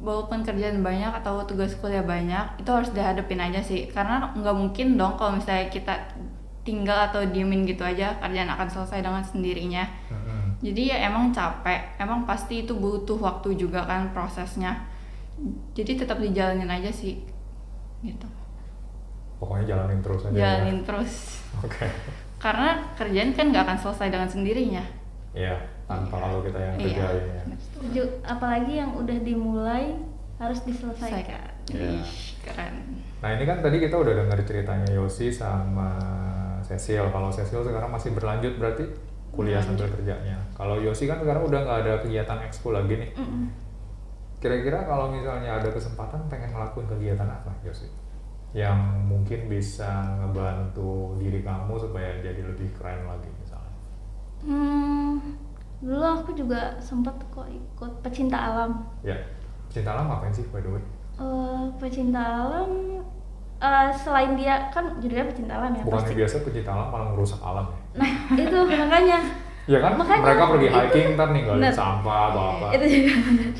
[0.00, 3.88] walaupun kerjaan banyak atau tugas kuliah banyak itu harus dihadapin aja sih.
[3.88, 5.96] Karena nggak mungkin dong kalau misalnya kita
[6.60, 9.84] tinggal atau diemin gitu aja kerjaan akan selesai dengan sendirinya.
[10.12, 10.60] Mhm.
[10.60, 11.96] jadi ya emang capek.
[11.96, 14.76] Emang pasti itu butuh waktu juga kan prosesnya
[15.72, 17.22] jadi tetap dijalanin aja sih
[18.00, 18.28] gitu
[19.36, 20.32] Pokoknya jalanin terus aja.
[20.32, 20.38] ya.
[20.38, 21.12] jalanin terus
[21.60, 21.88] Oke.
[22.36, 24.84] karena kerjaan kan nggak akan selesai dengan sendirinya
[25.30, 25.54] Iya,
[25.86, 27.06] tanpa kalau kita yang Iya.
[27.06, 27.42] kerjain ya.
[27.54, 28.02] Setuju.
[28.20, 29.94] Apalagi yang udah dimulai
[30.36, 31.22] harus diselesaikan.
[31.22, 31.46] Selesaikan.
[31.70, 32.02] Iya.
[32.42, 32.74] Keren
[33.20, 35.94] Nah ini kan tadi kita udah dengar ceritanya Yosi sama
[36.60, 37.06] Cecil.
[37.06, 38.90] Kalau Cecil sekarang masih berlanjut berarti
[39.30, 40.34] kuliah sambil kerjanya.
[40.50, 43.10] Kalau Yosi kan sekarang udah nggak ada kegiatan ekskul lagi nih.
[43.14, 43.46] Mm-mm.
[44.40, 47.86] Kira-kira kalau misalnya ada kesempatan pengen ngelakuin kegiatan apa Yosi?
[48.50, 53.74] Yang mungkin bisa ngebantu diri kamu supaya jadi lebih keren lagi misalnya.
[54.40, 55.36] Hmm,
[55.78, 58.80] dulu aku juga sempat kok ikut pecinta alam.
[59.00, 59.14] Ya,
[59.68, 60.82] cinta alam ngapain sih by the way?
[61.20, 62.96] Eh, pecinta alam
[63.60, 66.16] eh, selain dia kan judulnya pecinta alam ya pasti.
[66.16, 67.78] biasa pecinta alam malah merusak alam ya?
[68.00, 69.20] Nah itu makanya.
[69.68, 71.70] Ya kan Makanya mereka pergi itu- hiking ntar ninggalin bener.
[71.70, 72.66] sampah atau apa.
[72.74, 73.52] Itu juga benar.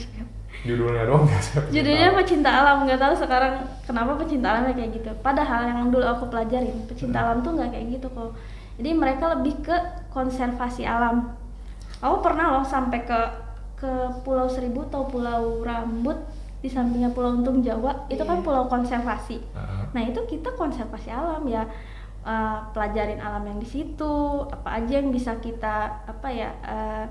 [0.60, 1.72] Judulnya doang biasa.
[1.72, 2.18] Judulnya alam.
[2.20, 5.10] pecinta alam nggak tahu sekarang kenapa pecinta alamnya kayak gitu.
[5.24, 7.24] Padahal yang dulu aku pelajarin pecinta Hmm.
[7.26, 8.30] alam tuh nggak kayak gitu kok.
[8.76, 9.76] Jadi mereka lebih ke
[10.08, 11.32] konservasi alam.
[12.00, 13.20] Aku pernah loh sampai ke
[13.76, 16.16] ke Pulau Seribu atau Pulau Rambut
[16.60, 18.44] di sampingnya Pulau Untung Jawa itu kan Iya.
[18.44, 19.40] pulau konservasi.
[19.40, 19.82] Heeh.
[19.96, 21.64] Nah itu kita konservasi alam ya
[22.20, 24.12] eh, pelajarin alam yang di situ
[24.44, 27.04] apa aja yang bisa kita apa ya eh,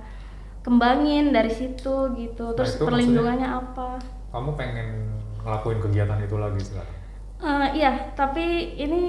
[0.62, 2.45] kembangin dari situ gitu.
[2.52, 4.00] Nah, Terus itu perlindungannya apa?
[4.30, 5.10] Kamu pengen
[5.41, 6.95] ngelakuin kegiatan itu lagi sekarang?
[7.39, 9.02] Eh, iya, tapi ini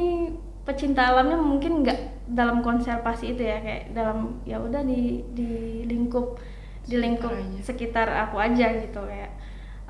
[0.63, 6.39] pecinta alamnya mungkin nggak dalam konservasi itu ya kayak dalam ya udah di di lingkup
[6.87, 9.35] di lingkup Sekitar aku aja gitu kayak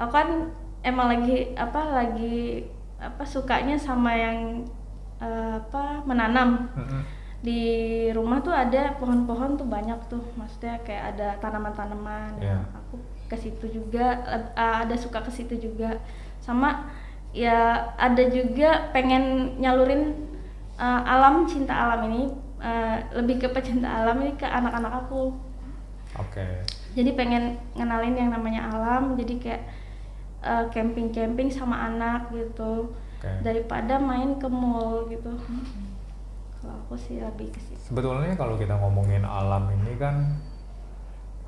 [0.01, 0.29] aku kan
[0.81, 2.65] emang lagi apa lagi
[2.97, 4.65] apa sukanya sama yang
[5.21, 7.03] eh, apa menanam Heeh.
[7.41, 7.63] Di
[8.13, 10.21] rumah tuh ada pohon-pohon tuh banyak tuh.
[10.37, 12.37] Maksudnya kayak ada tanaman-tanaman.
[12.41, 12.61] Iya.
[12.77, 13.01] aku
[13.31, 15.97] ke situ juga eh, ada suka ke situ juga.
[16.41, 16.89] Sama
[17.33, 20.29] ya ada juga pengen nyalurin
[20.77, 22.29] eh, alam cinta alam ini
[22.61, 25.33] eh, lebih ke pecinta alam ini ke anak-anak aku.
[26.19, 26.43] Oke.
[26.91, 29.63] jadi pengen ngenalin yang namanya alam jadi kayak
[30.75, 32.91] camping-camping sama anak gitu.
[32.91, 33.31] Oke.
[33.47, 35.29] daripada main ke mall gitu
[36.61, 40.37] kalau aku sih lebih ke situ Sebetulnya kalau kita ngomongin alam ini kan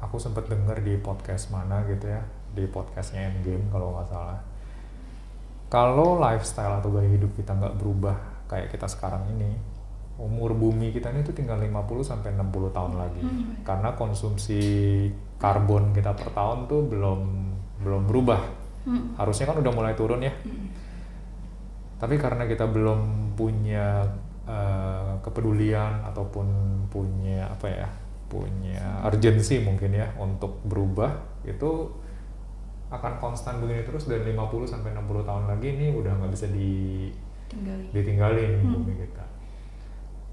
[0.02, 4.40] aku sempat denger di podcast mana gitu ya, di podcastnya Endgame kalau nggak salah.
[5.70, 8.16] Kalau lifestyle atau gaya hidup kita nggak berubah
[8.50, 9.56] kayak kita sekarang ini,
[10.20, 13.22] umur bumi kita ini tuh tinggal 50 sampai 60 tahun lagi.
[13.62, 14.60] Karena konsumsi
[15.40, 17.20] karbon kita per tahun tuh belum
[17.80, 18.40] belum berubah.
[18.84, 19.14] Hmm.
[19.16, 20.34] Harusnya kan udah mulai turun ya.
[22.02, 24.02] Tapi karena kita belum punya
[24.48, 26.46] eh, kepedulian ataupun
[26.88, 27.88] punya apa ya,
[28.26, 31.10] punya urgensi mungkin ya untuk berubah,
[31.44, 31.88] itu
[32.92, 37.08] akan konstan begini terus dan 50 sampai 60 tahun lagi ini udah nggak bisa di
[37.48, 38.72] tinggal ditinggalin Hmm.
[38.76, 39.24] bumi kita.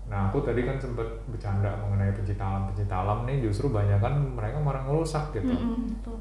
[0.09, 4.11] Nah aku tadi kan sempat bercanda mengenai pencinta alam pencinta alam nih justru banyak kan
[4.35, 5.53] mereka malah ngerusak gitu.
[5.53, 6.17] Mm-mm, betul.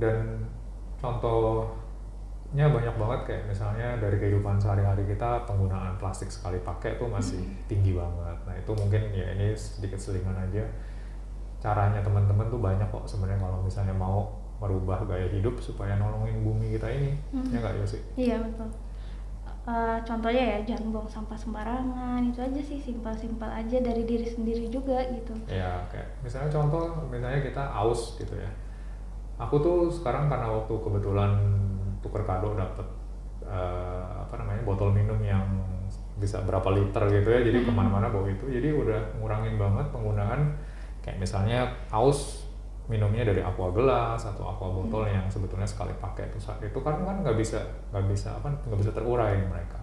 [0.00, 0.42] Dan
[2.52, 7.40] contohnya banyak banget kayak misalnya dari kehidupan sehari-hari kita penggunaan plastik sekali pakai tuh masih
[7.64, 8.36] tinggi banget.
[8.44, 10.60] Nah itu mungkin ya ini sedikit selingan aja.
[11.64, 16.76] Caranya teman-teman tuh banyak kok sebenarnya kalau misalnya mau merubah gaya hidup supaya nolongin bumi
[16.76, 17.16] kita ini.
[17.32, 17.48] Hmm.
[17.48, 17.98] Ya nggak Yosi?
[18.20, 18.68] Iya betul.
[19.64, 24.68] Eh, contohnya ya jangan buang sampah sembarangan itu aja sih simpel-simpel aja dari diri sendiri
[24.68, 25.32] juga gitu.
[25.48, 28.52] Ya kayak misalnya contoh misalnya kita aus gitu ya.
[29.40, 31.32] Aku tuh sekarang karena waktu kebetulan
[32.02, 32.86] tuker kado dapet
[33.46, 35.46] eh, apa namanya botol minum yang
[36.18, 37.40] bisa berapa liter gitu ya.
[37.42, 38.46] Jadi ke mana-mana bawa itu.
[38.50, 40.54] Jadi udah ngurangin banget penggunaan
[41.02, 42.46] kayak misalnya aus
[42.90, 46.98] minumnya dari aqua gelas atau aqua botol yang sebetulnya sekali pakai itu saat itu kan
[47.06, 47.62] kan nggak bisa
[47.94, 49.78] nggak bisa apa nggak bisa terurai mereka.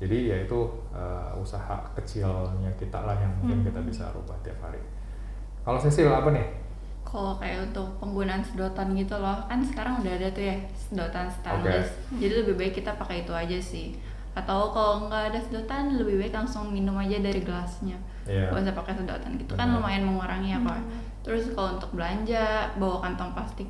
[0.00, 0.60] Jadi ya itu
[0.92, 4.80] eh, usaha kecilnya kita lah yang mungkin kita bisa rubah tiap hari.
[5.64, 6.63] Kalau Cecil apa nih
[7.14, 11.94] Kalau kayak untuk penggunaan sedotan gitu loh, kan sekarang udah ada tuh ya sedotan stainless.
[12.18, 13.94] Jadi lebih baik kita pakai itu aja sih.
[14.34, 17.94] Atau kalau nggak ada sedotan, lebih baik langsung minum aja dari gelasnya.
[18.26, 18.50] Iya.
[18.50, 20.74] Gak usah pakai sedotan gitu kan lumayan mengurangi ya kok.
[21.24, 23.68] Terus kalau untuk belanja, bawa kantong plastik,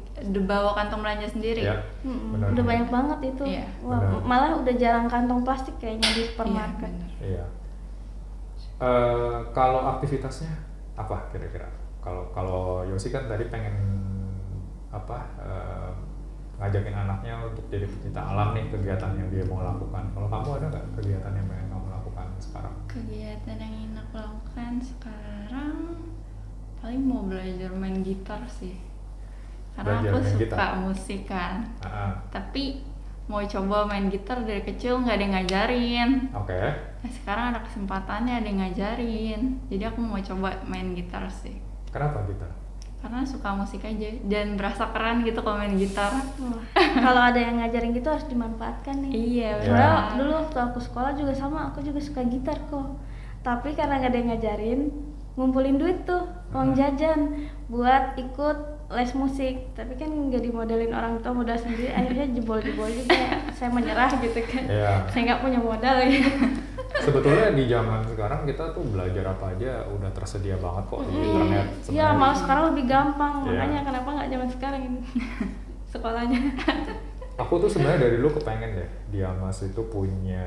[0.48, 1.62] bawa kantong belanja sendiri.
[2.02, 3.44] Mm-mm, Benar, udah banyak banget itu.
[3.46, 6.90] Iya, Wah, malah udah jarang kantong plastik kayaknya di supermarket.
[6.90, 7.10] bener.
[7.20, 7.44] Iya.
[8.80, 10.50] Eh, kalau aktivitasnya
[10.98, 11.83] apa kira-kira?
[12.04, 13.72] Kalau kalau Yosi kan tadi pengen
[14.92, 15.90] apa eh,
[16.54, 20.04] ngajakin anaknya untuk jadi pecinta alam nih kegiatan yang dia mau lakukan.
[20.12, 22.74] Kalau kamu ada nggak kegiatan yang pengen kamu lakukan sekarang?
[22.86, 25.76] Kegiatan yang ingin aku lakukan sekarang
[26.78, 28.76] paling mau belajar main gitar sih.
[29.74, 30.70] Karena Belajar aku suka gitar?
[30.78, 31.54] musik kan.
[31.82, 32.84] Ah, Tapi
[33.26, 36.10] mau coba main gitar dari kecil nggak ada yang ngajarin.
[36.36, 36.60] Oke.
[37.02, 39.40] Nah, sekarang ada kesempatannya ada yang ngajarin.
[39.66, 41.63] Jadi aku mau coba main gitar sih.
[41.94, 42.50] Kenapa gitar?
[42.98, 46.10] Karena suka musik aja dan berasa keren gitu kalau main gitar.
[46.74, 49.12] Kalau ada yang ngajarin gitu harus dimanfaatkan nih.
[49.12, 49.62] Iya, Ya.
[49.62, 50.16] Soalnya benar.
[50.16, 52.96] dulu waktu aku sekolah juga sama, aku juga suka gitar kok.
[53.40, 54.80] Tapi karena nggak ada yang ngajarin,
[55.34, 56.76] ngumpulin duit tuh, uang Hmm.
[56.76, 57.20] jajan
[57.66, 59.54] buat ikut les musik.
[59.72, 63.16] Tapi kan nggak dimodelin orang tua modal sendiri, akhirnya jebol-jebol juga.
[63.50, 64.64] Saya menyerah gitu kan.
[64.64, 64.92] Iya.
[65.08, 66.20] Saya nggak punya modal ya.
[66.94, 71.24] Sebetulnya di zaman sekarang kita tuh belajar apa aja udah tersedia banget kok di Mm.
[71.26, 71.66] internet.
[71.90, 73.34] Iya, malah sekarang lebih gampang.
[73.42, 73.50] Iya.
[73.50, 75.00] Makanya kenapa nggak zaman sekarang ini
[75.92, 76.40] sekolahnya?
[77.42, 80.46] Aku tuh sebenarnya dari dulu kepengen deh Diamas itu punya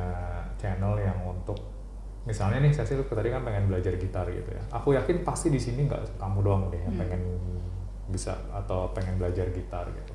[0.56, 1.60] channel yang untuk
[2.24, 4.64] misalnya nih saya sih tadi kan pengen belajar gitar gitu ya.
[4.72, 7.60] Aku yakin pasti di sini nggak kamu doang deh yang Hmm.
[8.08, 10.14] Bisa atau pengen belajar gitar gitu.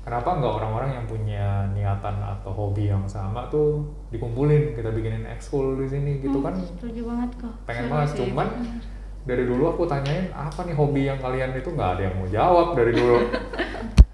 [0.00, 1.46] Kenapa nggak orang-orang yang punya
[1.76, 6.54] niatan atau hobi yang sama tuh dikumpulin kita bikinin ekskul di sini gitu Hmm, kan?
[6.56, 7.54] Setuju banget kok.
[7.68, 8.48] Pengen banget cuman
[9.28, 12.66] dari dulu aku tanyain apa nih hobi yang kalian itu nggak ada yang mau jawab
[12.72, 13.16] dari dulu.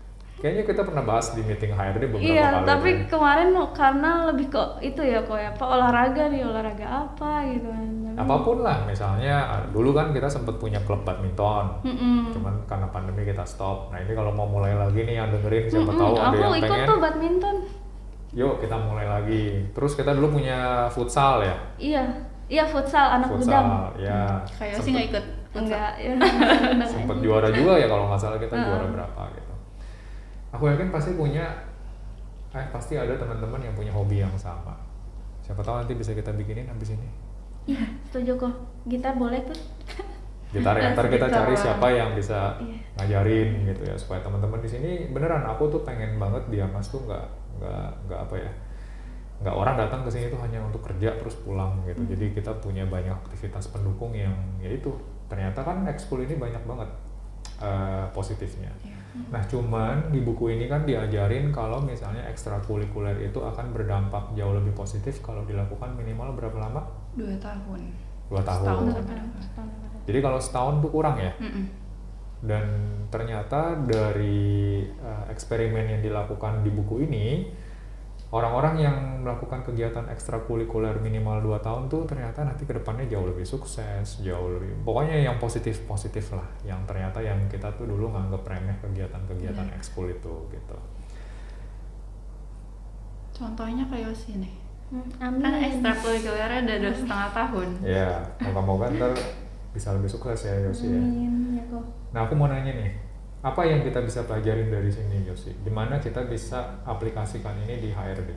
[0.45, 2.67] Kayaknya kita pernah bahas di meeting HRD beberapa Iya, kali.
[2.69, 3.09] tapi deh.
[3.09, 7.89] kemarin karena lebih kok itu ya kok ya, apa olahraga nih, olahraga apa gitu kan.
[8.15, 12.31] Apa pun lah misalnya ah, dulu kan kita sempat punya klub badminton Mm-mm.
[12.31, 15.83] cuman karena pandemi kita stop nah ini kalau mau mulai lagi nih yang dengerin siapa
[15.83, 17.57] Mm-mm, tahu ada aku yang ikut pengen tuh badminton.
[18.31, 22.05] yuk kita mulai lagi terus kita dulu punya futsal ya Iya,
[22.47, 23.67] iya futsal anak futsal gudang.
[23.99, 25.25] ya Kayak sih nggak ikut.
[25.55, 26.15] Enggak, ya.
[26.91, 28.63] sempat juara juga ya kalau nggak salah kita Heeh.
[28.65, 29.44] juara berapa gitu
[30.55, 31.43] aku yakin pasti punya
[32.55, 34.79] eh pasti ada teman-teman yang punya hobi yang sama.
[35.43, 37.09] Siapa tahu nanti bisa kita bikinin habis ini.
[37.67, 38.55] Iya, setuju kok.
[38.87, 39.59] Gitar boleh tuh.
[40.55, 42.79] gitar ya ntar kita cari siapa yang bisa Iya.
[42.95, 47.03] ngajarin gitu ya supaya teman-teman di sini beneran aku tuh pengen banget dia mas tuh
[47.03, 47.27] nggak
[47.59, 48.51] nggak nggak apa ya
[49.43, 52.07] nggak orang datang ke sini tuh hanya untuk kerja terus pulang gitu.
[52.07, 54.31] Jadi kita punya banyak aktivitas pendukung yang
[54.63, 54.95] ya itu
[55.27, 56.87] ternyata kan ekskul ini banyak banget
[57.59, 58.71] eh, positifnya
[59.31, 64.75] nah cuman di buku ini kan diajarin kalau misalnya ekstrakurikuler itu akan berdampak jauh lebih
[64.75, 66.83] positif kalau dilakukan minimal berapa lama
[67.15, 67.81] Dua tahun.
[68.27, 68.85] dua tahun Setahun.
[69.39, 69.71] Setahun.
[70.05, 71.65] jadi kalau setahun tuh kurang ya Mm-mm.
[72.43, 72.65] dan
[73.09, 77.49] ternyata dari eh, eksperimen yang dilakukan di buku ini
[78.35, 83.47] orang-orang yang melakukan kegiatan ekstrakurikuler minimal 2 tahun tuh ternyata nanti ke depannya jauh lebih
[83.47, 88.43] sukses jauh lebih pokoknya yang positif positif lah yang ternyata yang kita tuh dulu nganggep
[88.43, 89.77] remeh kegiatan-kegiatan Iya.
[89.79, 90.77] ekskul itu gitu
[93.33, 94.55] Contohnya kayak Yosi nih.
[94.91, 97.69] Hmm, Kan ekstrakurikulernya udah dua setengah tahun.
[97.83, 99.11] ya moga-moga ntar
[99.71, 101.83] bisa lebih sukses ya Yosi ya Amin, ya kok.
[102.15, 102.95] Nah, aku mau nanya nih,
[103.45, 105.53] apa yang kita bisa pelajarin dari sini, Yosi?
[105.61, 108.31] Gimana kita bisa aplikasikan ini di HRD?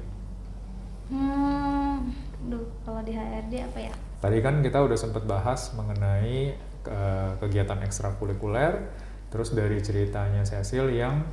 [1.08, 2.12] Hmm,
[2.52, 6.52] duh, kalau di HRD apa ya Tadi kan kita udah sempat bahas mengenai
[6.84, 8.84] eh, kegiatan ekstrakurikuler,
[9.32, 11.24] terus dari ceritanya Cecil yang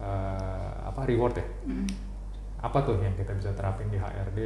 [0.00, 1.46] eh, apa reward ya?
[1.68, 1.88] Mm.
[2.64, 4.38] Apa tuh yang kita bisa terapin di HRD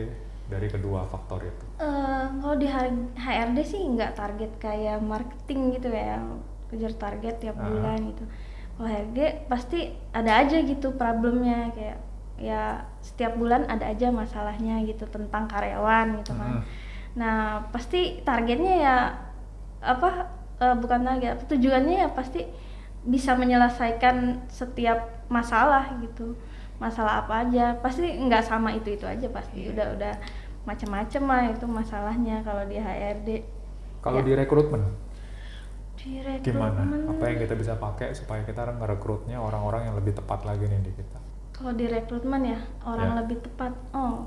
[0.50, 1.64] dari kedua faktor itu?
[1.78, 2.66] Eh, kalau di
[3.14, 6.18] HRD sih nggak target kayak marketing gitu ya
[6.72, 7.68] kejar target tiap Ah.
[7.68, 8.24] bulan gitu
[8.82, 11.98] HRD pasti ada aja gitu problemnya kayak
[12.36, 12.62] ya
[12.98, 16.62] setiap bulan ada aja masalahnya gitu tentang karyawan gitu kan Mm.
[17.12, 18.96] nah pasti targetnya ya
[19.78, 20.26] apa
[20.58, 22.46] eh, bukan target tujuannya ya pasti
[23.02, 26.34] bisa menyelesaikan setiap masalah gitu
[26.78, 29.74] masalah apa aja pasti nggak sama itu itu aja pasti Iya.
[29.74, 30.14] udah udah
[30.62, 33.28] macam-macam lah itu masalahnya kalau di HRD
[34.00, 34.26] Kalau Ya.
[34.26, 34.82] di rekrutmen
[36.42, 36.82] gimana?
[37.06, 40.92] Apa yang kita bisa pakai supaya kita ngerekrutnya orang-orang yang lebih tepat lagi nih di
[40.94, 41.18] kita?
[41.52, 43.16] kalau di rekrutmen ya orang Ya.
[43.22, 44.26] lebih tepat oh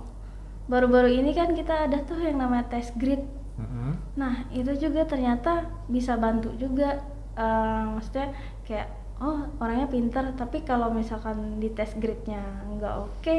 [0.65, 3.19] baru-baru ini kan kita ada tuh yang namanya tes grid
[3.55, 3.95] Mm-mm.
[4.15, 6.99] Nah, itu juga ternyata bisa bantu juga.
[7.35, 8.31] eh, maksudnya
[8.63, 8.87] kayak,
[9.19, 13.35] oh orangnya pinter, tapi kalau misalkan di tes grade-nya nggak oke,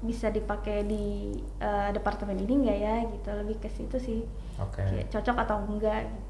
[0.00, 2.94] bisa dipakai di eh, departemen ini nggak ya?
[3.10, 4.20] Gitu, lebih ke situ sih.
[4.56, 4.82] Oke.
[4.82, 6.06] Kayak cocok atau enggak.
[6.06, 6.27] Gitu.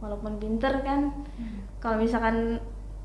[0.00, 1.60] Walaupun pinter kan, Hmm.
[1.78, 2.60] kalau misalkan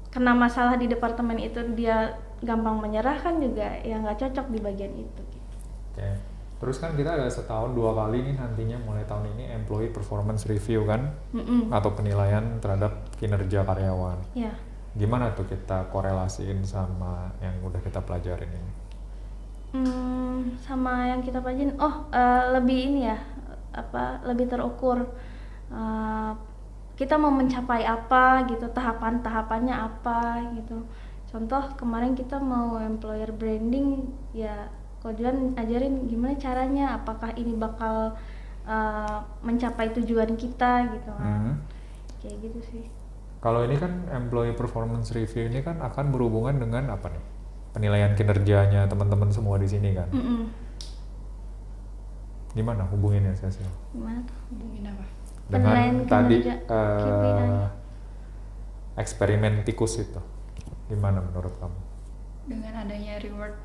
[0.10, 4.94] kena masalah di departemen itu dia gampang menyerah kan juga ya nggak cocok di bagian
[4.96, 5.22] itu.
[5.28, 5.56] Gitu.
[5.92, 6.10] Oke.
[6.56, 10.88] Terus kan kita ada setahun dua kali nih nantinya mulai tahun ini employee performance review
[10.88, 11.68] kan Mm-mm.
[11.68, 14.16] atau penilaian terhadap kinerja karyawan.
[14.32, 14.56] Ya.
[14.96, 18.72] Gimana tuh kita korelasiin sama yang udah kita pelajarin ini?
[19.76, 23.20] Hmm, sama yang kita pelajarin, oh eh, lebih ini ya,
[23.76, 25.04] apa lebih terukur.
[25.68, 26.32] Eh,
[26.96, 30.88] kita mau mencapai apa gitu, tahapan-tahapannya apa gitu.
[31.28, 34.72] Contoh kemarin kita mau employer branding, ya
[35.06, 38.18] Kojuan ajarin gimana caranya, apakah ini bakal
[38.66, 41.30] eh, mencapai tujuan kita gitu kan.
[41.30, 41.54] Hmm.
[42.24, 42.84] Kayak gitu sih.
[43.46, 47.24] Kalau ini kan employee performance review ini kan akan berhubungan dengan apa nih?
[47.78, 50.10] Penilaian kinerjanya teman-teman semua di sini kan.
[50.10, 50.50] Mm-mm.
[52.58, 53.70] Gimana hubunginnya Cecil?
[53.94, 54.40] Gimana tuh?
[54.50, 55.06] Hubungin apa?
[55.46, 57.50] Dengan Penilaian tadi KPI.
[58.96, 60.22] eksperimen tikus itu.
[60.88, 61.80] Gimana menurut kamu?
[62.46, 63.56] Dengan adanya reward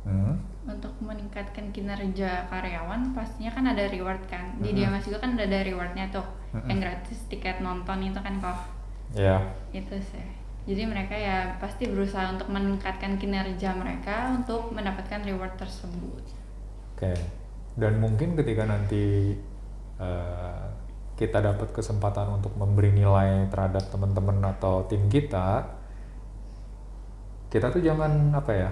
[0.00, 0.40] Hmm?
[0.64, 4.76] untuk meningkatkan kinerja karyawan pastinya kan ada reward kan di Mhm.
[4.76, 6.68] Diamas juga kan udah ada rewardnya tuh Mhm.
[6.68, 8.64] yang gratis tiket nonton itu kan kok
[9.12, 9.44] Ya.
[9.70, 10.24] itu sih
[10.64, 16.24] jadi mereka ya pasti berusaha untuk meningkatkan kinerja mereka untuk mendapatkan reward tersebut
[16.96, 17.12] Oke.
[17.74, 19.36] Dan mungkin ketika nanti
[19.96, 20.66] eh,
[21.20, 25.68] kita dapat kesempatan untuk memberi nilai terhadap teman-teman atau tim kita,
[27.52, 28.70] kita tuh jangan apa ya,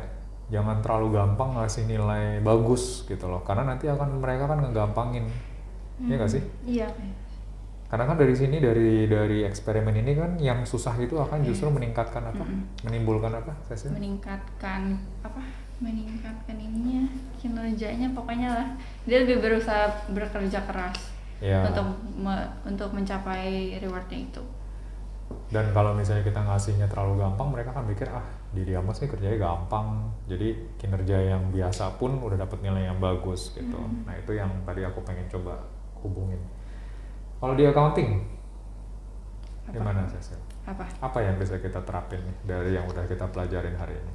[0.48, 5.28] jangan terlalu gampang ngasih nilai bagus gitu loh, karena nanti akan mereka kan ngegampangin,
[6.00, 6.42] Iya nggak sih?
[6.64, 6.88] Iya.
[7.92, 12.32] Karena kan dari sini dari dari eksperimen ini kan yang susah itu akan justru meningkatkan
[12.32, 12.88] apa, Mm-mm.
[12.88, 13.92] menimbulkan apa, Cecil?
[13.92, 15.44] meningkatkan apa
[15.78, 17.06] meningkatkan ininya
[17.38, 18.68] kinerjanya pokoknya lah
[19.06, 21.62] dia lebih berusaha bekerja keras Ya.
[21.62, 21.86] untuk
[22.18, 24.42] me- untuk mencapai rewardnya itu
[25.48, 29.38] Dan kalau misalnya kita ngasihnya terlalu gampang, mereka kan mikir ah di Diamos nih kerjanya
[29.40, 29.88] gampang,
[30.28, 30.48] jadi
[30.80, 33.76] kinerja yang biasa pun udah dapet nilai yang bagus gitu.
[33.76, 34.04] Hmm.
[34.04, 35.56] Nah itu yang tadi aku pengen coba
[36.00, 36.40] hubungin.
[37.40, 38.10] Kalau di accounting,
[39.68, 39.72] Apa?
[39.72, 40.40] gimana Cecil?
[40.68, 44.12] apa Apa yang bisa kita terapin nih dari yang udah kita pelajarin hari ini?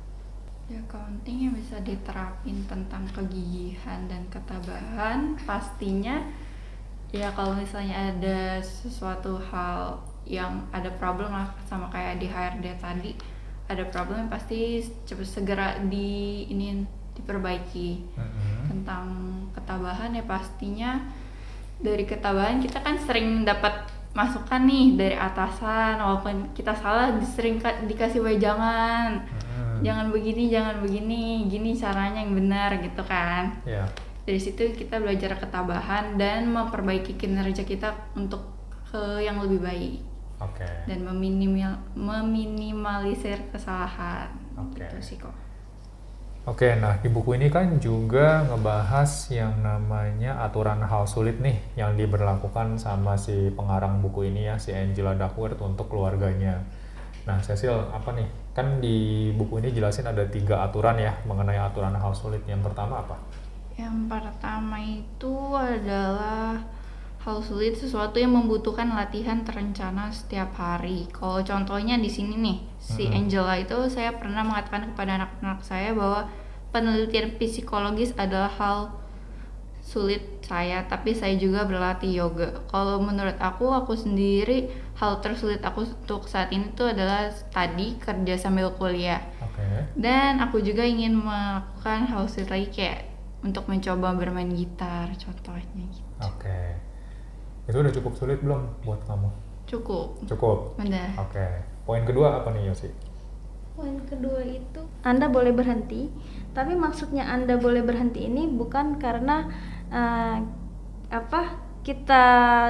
[0.71, 6.23] ya accounting yang bisa diterapin tentang kegigihan dan ketabahan pastinya
[7.13, 13.11] ya kalau misalnya ada sesuatu hal yang ada problem lah sama kayak di HRD tadi
[13.69, 17.89] ada problem yang pasti cepet segera di ini diperbaiki.
[18.17, 18.65] Mm-mm.
[18.67, 19.05] tentang
[19.53, 20.97] ketabahan ya pastinya.
[21.83, 27.85] Dari ketabahan kita kan sering dapat masukan nih dari atasan walaupun kita salah sering ka-
[27.85, 29.23] dikasih wejangan.
[29.23, 29.85] Mm-mm.
[29.85, 33.61] jangan begini jangan begini gini caranya yang benar gitu kan.
[33.63, 33.85] Ya,
[34.23, 38.55] dari situ kita belajar ketabahan dan memperbaiki kinerja kita untuk
[38.87, 39.99] ke yang lebih baik
[40.39, 40.67] oke.
[40.87, 44.79] dan meminimal meminimalisir kesalahan Oke.
[44.79, 45.33] gitu sih kok
[46.43, 51.95] Oke, nah di buku ini kan juga ngebahas yang namanya aturan hal sulit nih yang
[51.95, 56.59] diberlakukan sama si pengarang buku ini ya, si Angela Duckworth untuk keluarganya.
[57.23, 58.27] Nah, Cecil, apa nih?
[58.51, 62.43] Kan di buku ini jelasin ada tiga aturan ya mengenai aturan hal sulit.
[62.43, 63.15] Yang pertama apa?
[63.73, 66.61] Yang pertama itu adalah
[67.23, 71.07] hal sulit sesuatu yang membutuhkan latihan terencana setiap hari.
[71.09, 73.07] Kalau contohnya di sini nih, si.
[73.07, 76.27] Angela itu saya pernah mengatakan kepada anak-anak saya bahwa
[76.75, 78.77] penelitian psikologis adalah hal
[79.79, 82.59] sulit saya, tapi saya juga berlatih yoga.
[82.67, 84.67] Kalau menurut aku, aku sendiri
[84.99, 89.23] hal tersulit aku untuk saat ini tuh adalah tadi kerja sambil kuliah.
[89.39, 89.63] Oke.
[89.95, 93.12] Dan aku juga ingin melakukan hal sulit lagi kayak
[93.43, 96.11] untuk mencoba bermain gitar, contohnya gitu.
[96.23, 96.79] Oke.
[97.67, 99.29] Itu udah cukup sulit belum buat kamu?
[99.67, 100.23] Cukup.
[100.27, 100.79] Cukup.
[100.79, 101.09] Udah.
[101.19, 101.47] Oke.
[101.83, 102.89] Poin kedua apa nih Yosi?
[103.75, 106.07] Poin kedua itu Anda boleh berhenti,
[106.55, 109.49] tapi maksudnya Anda boleh berhenti ini bukan karena
[109.91, 110.37] eh,
[111.11, 111.41] apa
[111.83, 112.23] kita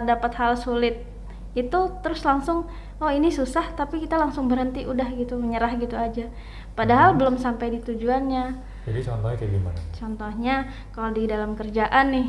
[0.03, 1.05] dapat hal sulit
[1.53, 2.65] itu terus langsung
[2.97, 6.31] oh ini susah tapi kita langsung berhenti udah gitu menyerah gitu aja.
[6.73, 8.72] Padahal belum sampai di tujuannya.
[8.83, 9.79] Jadi contohnya kayak gimana?
[9.95, 10.55] Contohnya
[10.91, 12.27] kalau di dalam kerjaan nih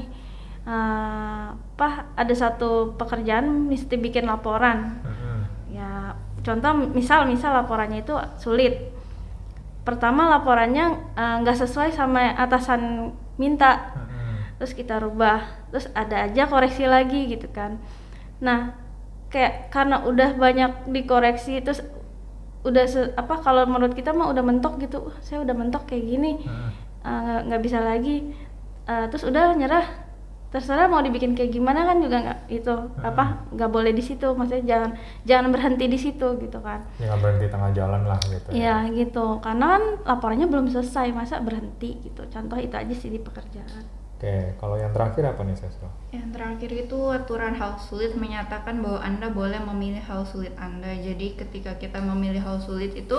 [0.65, 5.39] eh, apa ada satu pekerjaan mesti bikin laporan Mm-mm.
[5.77, 8.93] ya contoh misal misal laporannya itu sulit
[9.85, 14.57] pertama laporannya eh, nggak sesuai sama atasan minta Mm-mm.
[14.57, 17.77] terus kita rubah terus ada aja koreksi lagi gitu kan
[18.41, 18.73] nah
[19.29, 21.83] kayak karena udah banyak dikoreksi terus
[22.65, 25.05] udah se- apa kalau menurut kita mah udah mentok gitu.
[25.05, 26.33] "Wah, saya udah mentok kayak gini.
[27.01, 28.33] Eh, nggak nggak bisa lagi.
[28.85, 29.85] Eh, terus udah nyerah.
[30.49, 32.71] Terserah mau dibikin kayak gimana kan juga nggak itu
[33.03, 34.29] apa nggak boleh di situ.
[34.31, 34.91] Maksudnya jangan
[35.25, 36.79] jangan berhenti di situ gitu kan.
[36.97, 38.49] Ya nggak berhenti tengah jalan lah gitu.
[38.55, 38.87] ya.
[38.87, 39.27] Gitu.
[39.43, 41.11] Karena kan laporannya belum selesai.
[41.11, 42.23] Masa berhenti gitu?
[42.31, 43.83] Contoh itu aja sih di pekerjaan.
[44.15, 44.55] Oke.
[44.55, 45.91] Kalau yang terakhir apa nih Cecil?
[46.15, 50.95] Yang terakhir itu aturan hal sulit menyatakan bahwa Anda boleh memilih hal sulit Anda.
[50.95, 53.19] Jadi ketika kita memilih hal sulit itu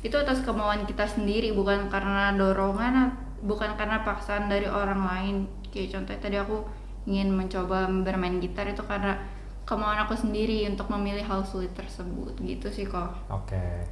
[0.00, 3.12] itu atas kemauan kita sendiri bukan karena dorongan
[3.44, 5.36] bukan karena paksaan dari orang lain.
[5.68, 6.64] Kayak contohnya tadi aku
[7.04, 9.20] ingin mencoba bermain gitar itu karena
[9.68, 13.20] kemauan aku sendiri untuk memilih hal sulit tersebut gitu sih kok.
[13.28, 13.84] Oke.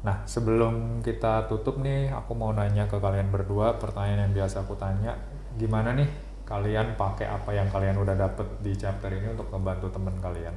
[0.00, 4.72] Nah, sebelum kita tutup nih, aku mau nanya ke kalian berdua pertanyaan yang biasa aku
[4.80, 5.12] tanya.
[5.60, 10.18] Gimana nih kalian pakai apa yang kalian udah dapet di chapter ini untuk membantu temen
[10.18, 10.52] kalian?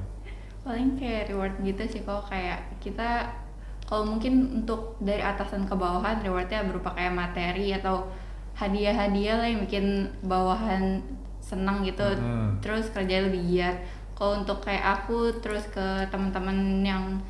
[0.64, 3.28] paling kayak reward gitu sih kok kayak kita
[3.84, 8.08] kalau mungkin untuk dari atasan ke bawahan rewardnya berupa kayak materi atau
[8.56, 11.04] hadiah-hadiah lah yang bikin bawahan
[11.44, 12.56] senang gitu Hmm.
[12.64, 13.76] terus kerja lebih giat
[14.16, 17.20] kalau untuk kayak aku terus ke teman-teman yang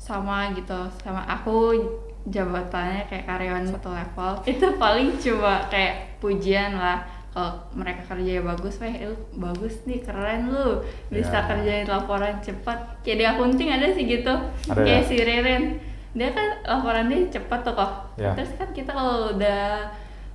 [0.00, 1.76] sama gitu sama aku
[2.24, 7.04] jabatannya kayak karyawan satu level itu paling cuma kayak pujian lah
[7.34, 10.78] kalau mereka kerjanya bagus, weh lu bagus nih keren lu
[11.10, 11.44] bisa Ya.
[11.44, 14.30] kerjain laporan cepat kayak di akunting ada sih gitu
[14.64, 15.04] Ada kayak ya?
[15.04, 15.64] si Reren
[16.10, 18.30] dia kan laporan dia cepat tuh kok Ya.
[18.32, 19.90] terus kan kita kalau udah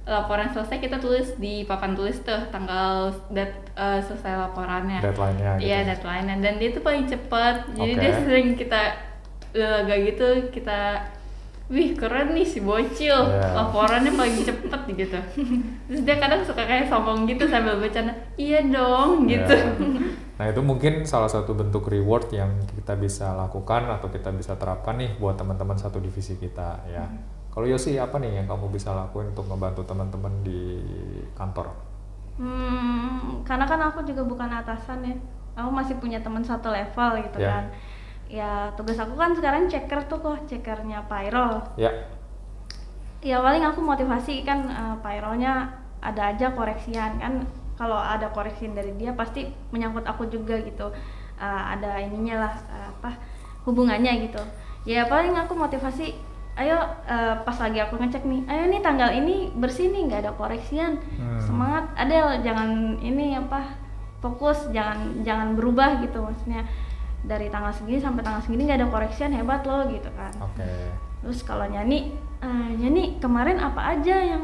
[0.06, 5.66] laporan selesai kita tulis di papan tulis tuh tanggal dat eh, selesai laporannya Deadline-nya gitu.
[5.66, 8.02] Iya deadline dan dia tuh paling cepet jadi Oke.
[8.02, 8.82] dia sering kita
[9.52, 10.80] laga gitu kita
[11.70, 13.54] wih keren nih si bocil Iya.
[13.54, 15.20] laporannya paling cepet gitu
[15.86, 19.54] terus dia kadang suka kayak sombong gitu sambil bercanda iya dong gitu
[20.40, 20.46] Ya.
[20.46, 24.96] Nah, itu mungkin salah satu bentuk reward yang kita bisa lakukan atau kita bisa terapkan
[24.96, 27.04] nih buat teman-teman satu divisi kita ya.
[27.52, 30.80] Kalau Yosi apa nih yang kamu bisa lakuin untuk membantu teman-teman di
[31.36, 31.76] kantor?
[32.40, 35.16] Hmm, karena kan aku juga bukan atasan ya.
[35.60, 37.52] Aku masih punya teman satu level gitu Ya.
[37.52, 37.64] kan.
[38.30, 41.66] Ya tugas aku kan sekarang checker tuh kok, checkernya payroll.
[41.76, 41.90] Ya.
[43.20, 44.70] Ya paling aku motivasi kan
[45.02, 47.44] payrollnya ada aja koreksian kan.
[47.76, 50.94] Kalau ada koreksian dari dia pasti menyangkut aku juga gitu.
[51.40, 53.12] Eh, ada ininya lah eh, apa
[53.66, 54.40] hubungannya gitu.
[54.86, 56.14] Ya paling aku motivasi
[56.60, 56.76] ayo
[57.08, 61.00] eh, pas lagi aku ngecek nih ayo nih tanggal ini bersih nih nggak ada koreksian
[61.16, 61.40] Hmm.
[61.40, 63.64] semangat Adel jangan ini apa
[64.20, 66.68] fokus jangan jangan berubah gitu maksudnya
[67.22, 70.68] dari tanggal segini sampai tanggal segini nggak ada koreksian hebat loh gitu kan Oke.
[71.20, 74.44] terus kalau nyanyi eh, nyanyi kemarin apa aja yang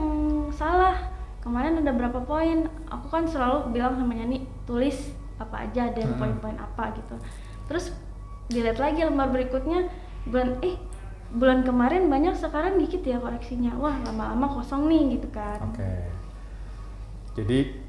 [0.52, 0.98] salah
[1.40, 6.20] kemarin ada berapa poin aku kan selalu bilang sama nyanyi tulis apa aja dan Hmm.
[6.20, 7.16] poin-poin apa gitu
[7.68, 7.92] terus
[8.48, 9.88] dilihat lagi lembar berikutnya
[10.26, 10.76] bulan eh
[11.32, 15.92] bulan kemarin banyak sekarang dikit ya koreksinya wah lama-lama kosong nih gitu kan Oke.
[17.36, 17.84] Jadi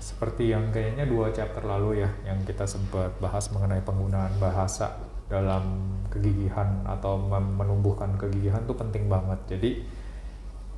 [0.00, 4.96] seperti yang kayaknya dua chapter lalu ya, yang kita sempat bahas mengenai penggunaan bahasa
[5.28, 9.38] dalam kegigihan atau menumbuhkan kegigihan tuh penting banget.
[9.46, 9.70] Jadi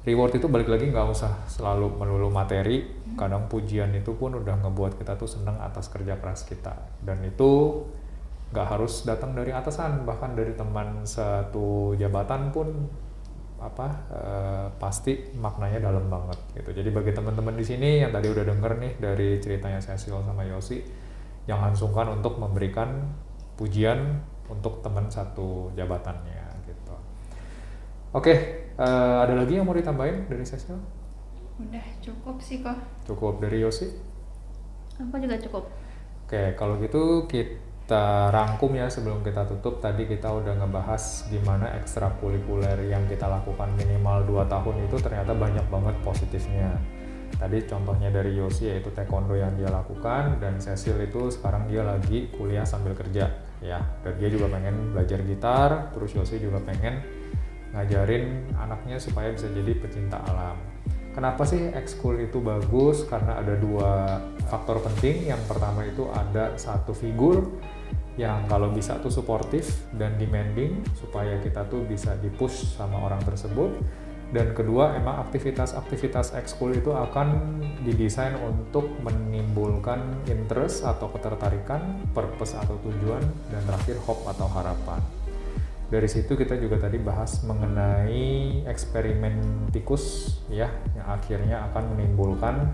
[0.03, 2.85] reward itu balik lagi nggak usah selalu melulu materi.
[3.15, 6.75] Kadang pujian itu pun udah ngebuat kita tuh seneng atas kerja keras kita.
[7.01, 7.81] Dan itu
[8.53, 12.69] nggak harus datang dari atasan, bahkan dari teman satu jabatan pun
[13.63, 16.71] apa eh, pasti maknanya dalam banget gitu.
[16.83, 20.83] Jadi bagi teman-teman di sini yang tadi udah denger nih dari ceritanya Cecil sama Yosi,
[21.47, 23.07] jangan sungkan untuk memberikan
[23.55, 26.95] pujian untuk teman satu jabatannya gitu.
[28.13, 28.35] Oke,
[28.77, 30.77] eh, ada lagi yang mau ditambahin dari Cecil?
[31.63, 32.77] Udah cukup sih kok.
[33.07, 33.89] Cukup dari Yosi?
[34.99, 35.65] Aku juga cukup.
[36.27, 37.72] Oke, kalau gitu kita
[38.33, 39.83] rangkum ya sebelum kita tutup.
[39.83, 45.67] Tadi kita udah ngebahas gimana ekstrakurikuler yang kita lakukan minimal 2 tahun itu ternyata banyak
[45.69, 46.79] banget positifnya.
[47.33, 52.31] Tadi contohnya dari Yosi yaitu taekwondo yang dia lakukan dan Cecil itu sekarang dia lagi
[52.37, 53.81] kuliah sambil kerja ya.
[54.05, 57.03] Dan dia juga pengen belajar gitar, terus Yosi juga pengen
[57.73, 60.61] ngajarin anaknya supaya bisa jadi pecinta alam.
[61.13, 63.05] Kenapa sih ekskul itu bagus?
[63.05, 65.29] Karena ada dua faktor penting.
[65.29, 67.49] Yang pertama itu ada satu figur
[68.21, 73.73] yang kalau bisa tuh suportif dan demanding supaya kita tuh bisa dipush sama orang tersebut.
[74.33, 82.81] Dan kedua, emang aktivitas-aktivitas ekskul itu akan didesain untuk menimbulkan interest atau ketertarikan, purpose atau
[82.81, 83.21] tujuan,
[83.53, 85.05] dan terakhir hope atau harapan
[85.93, 92.73] dari situ kita juga tadi bahas mengenai eksperimen tikus ya yang akhirnya akan menimbulkan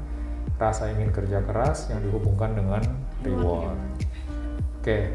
[0.55, 2.79] rasa ingin kerja keras yang dihubungkan dengan
[3.27, 3.75] reward.
[4.89, 5.13] Oke,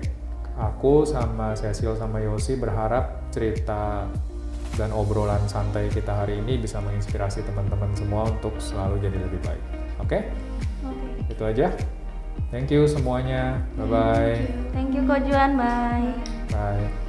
[0.53, 4.05] aku sama Cecil sama Yosi berharap cerita
[4.77, 9.63] dan obrolan santai kita hari ini bisa menginspirasi teman-teman semua untuk selalu jadi lebih baik.
[9.97, 10.29] Oke?
[10.85, 11.33] Oke.
[11.33, 11.73] Itu aja.
[12.53, 13.65] Thank you semuanya.
[13.73, 14.37] Bye bye.
[14.77, 16.21] Thank you Ko Juan, bye.
[16.53, 17.02] Bye.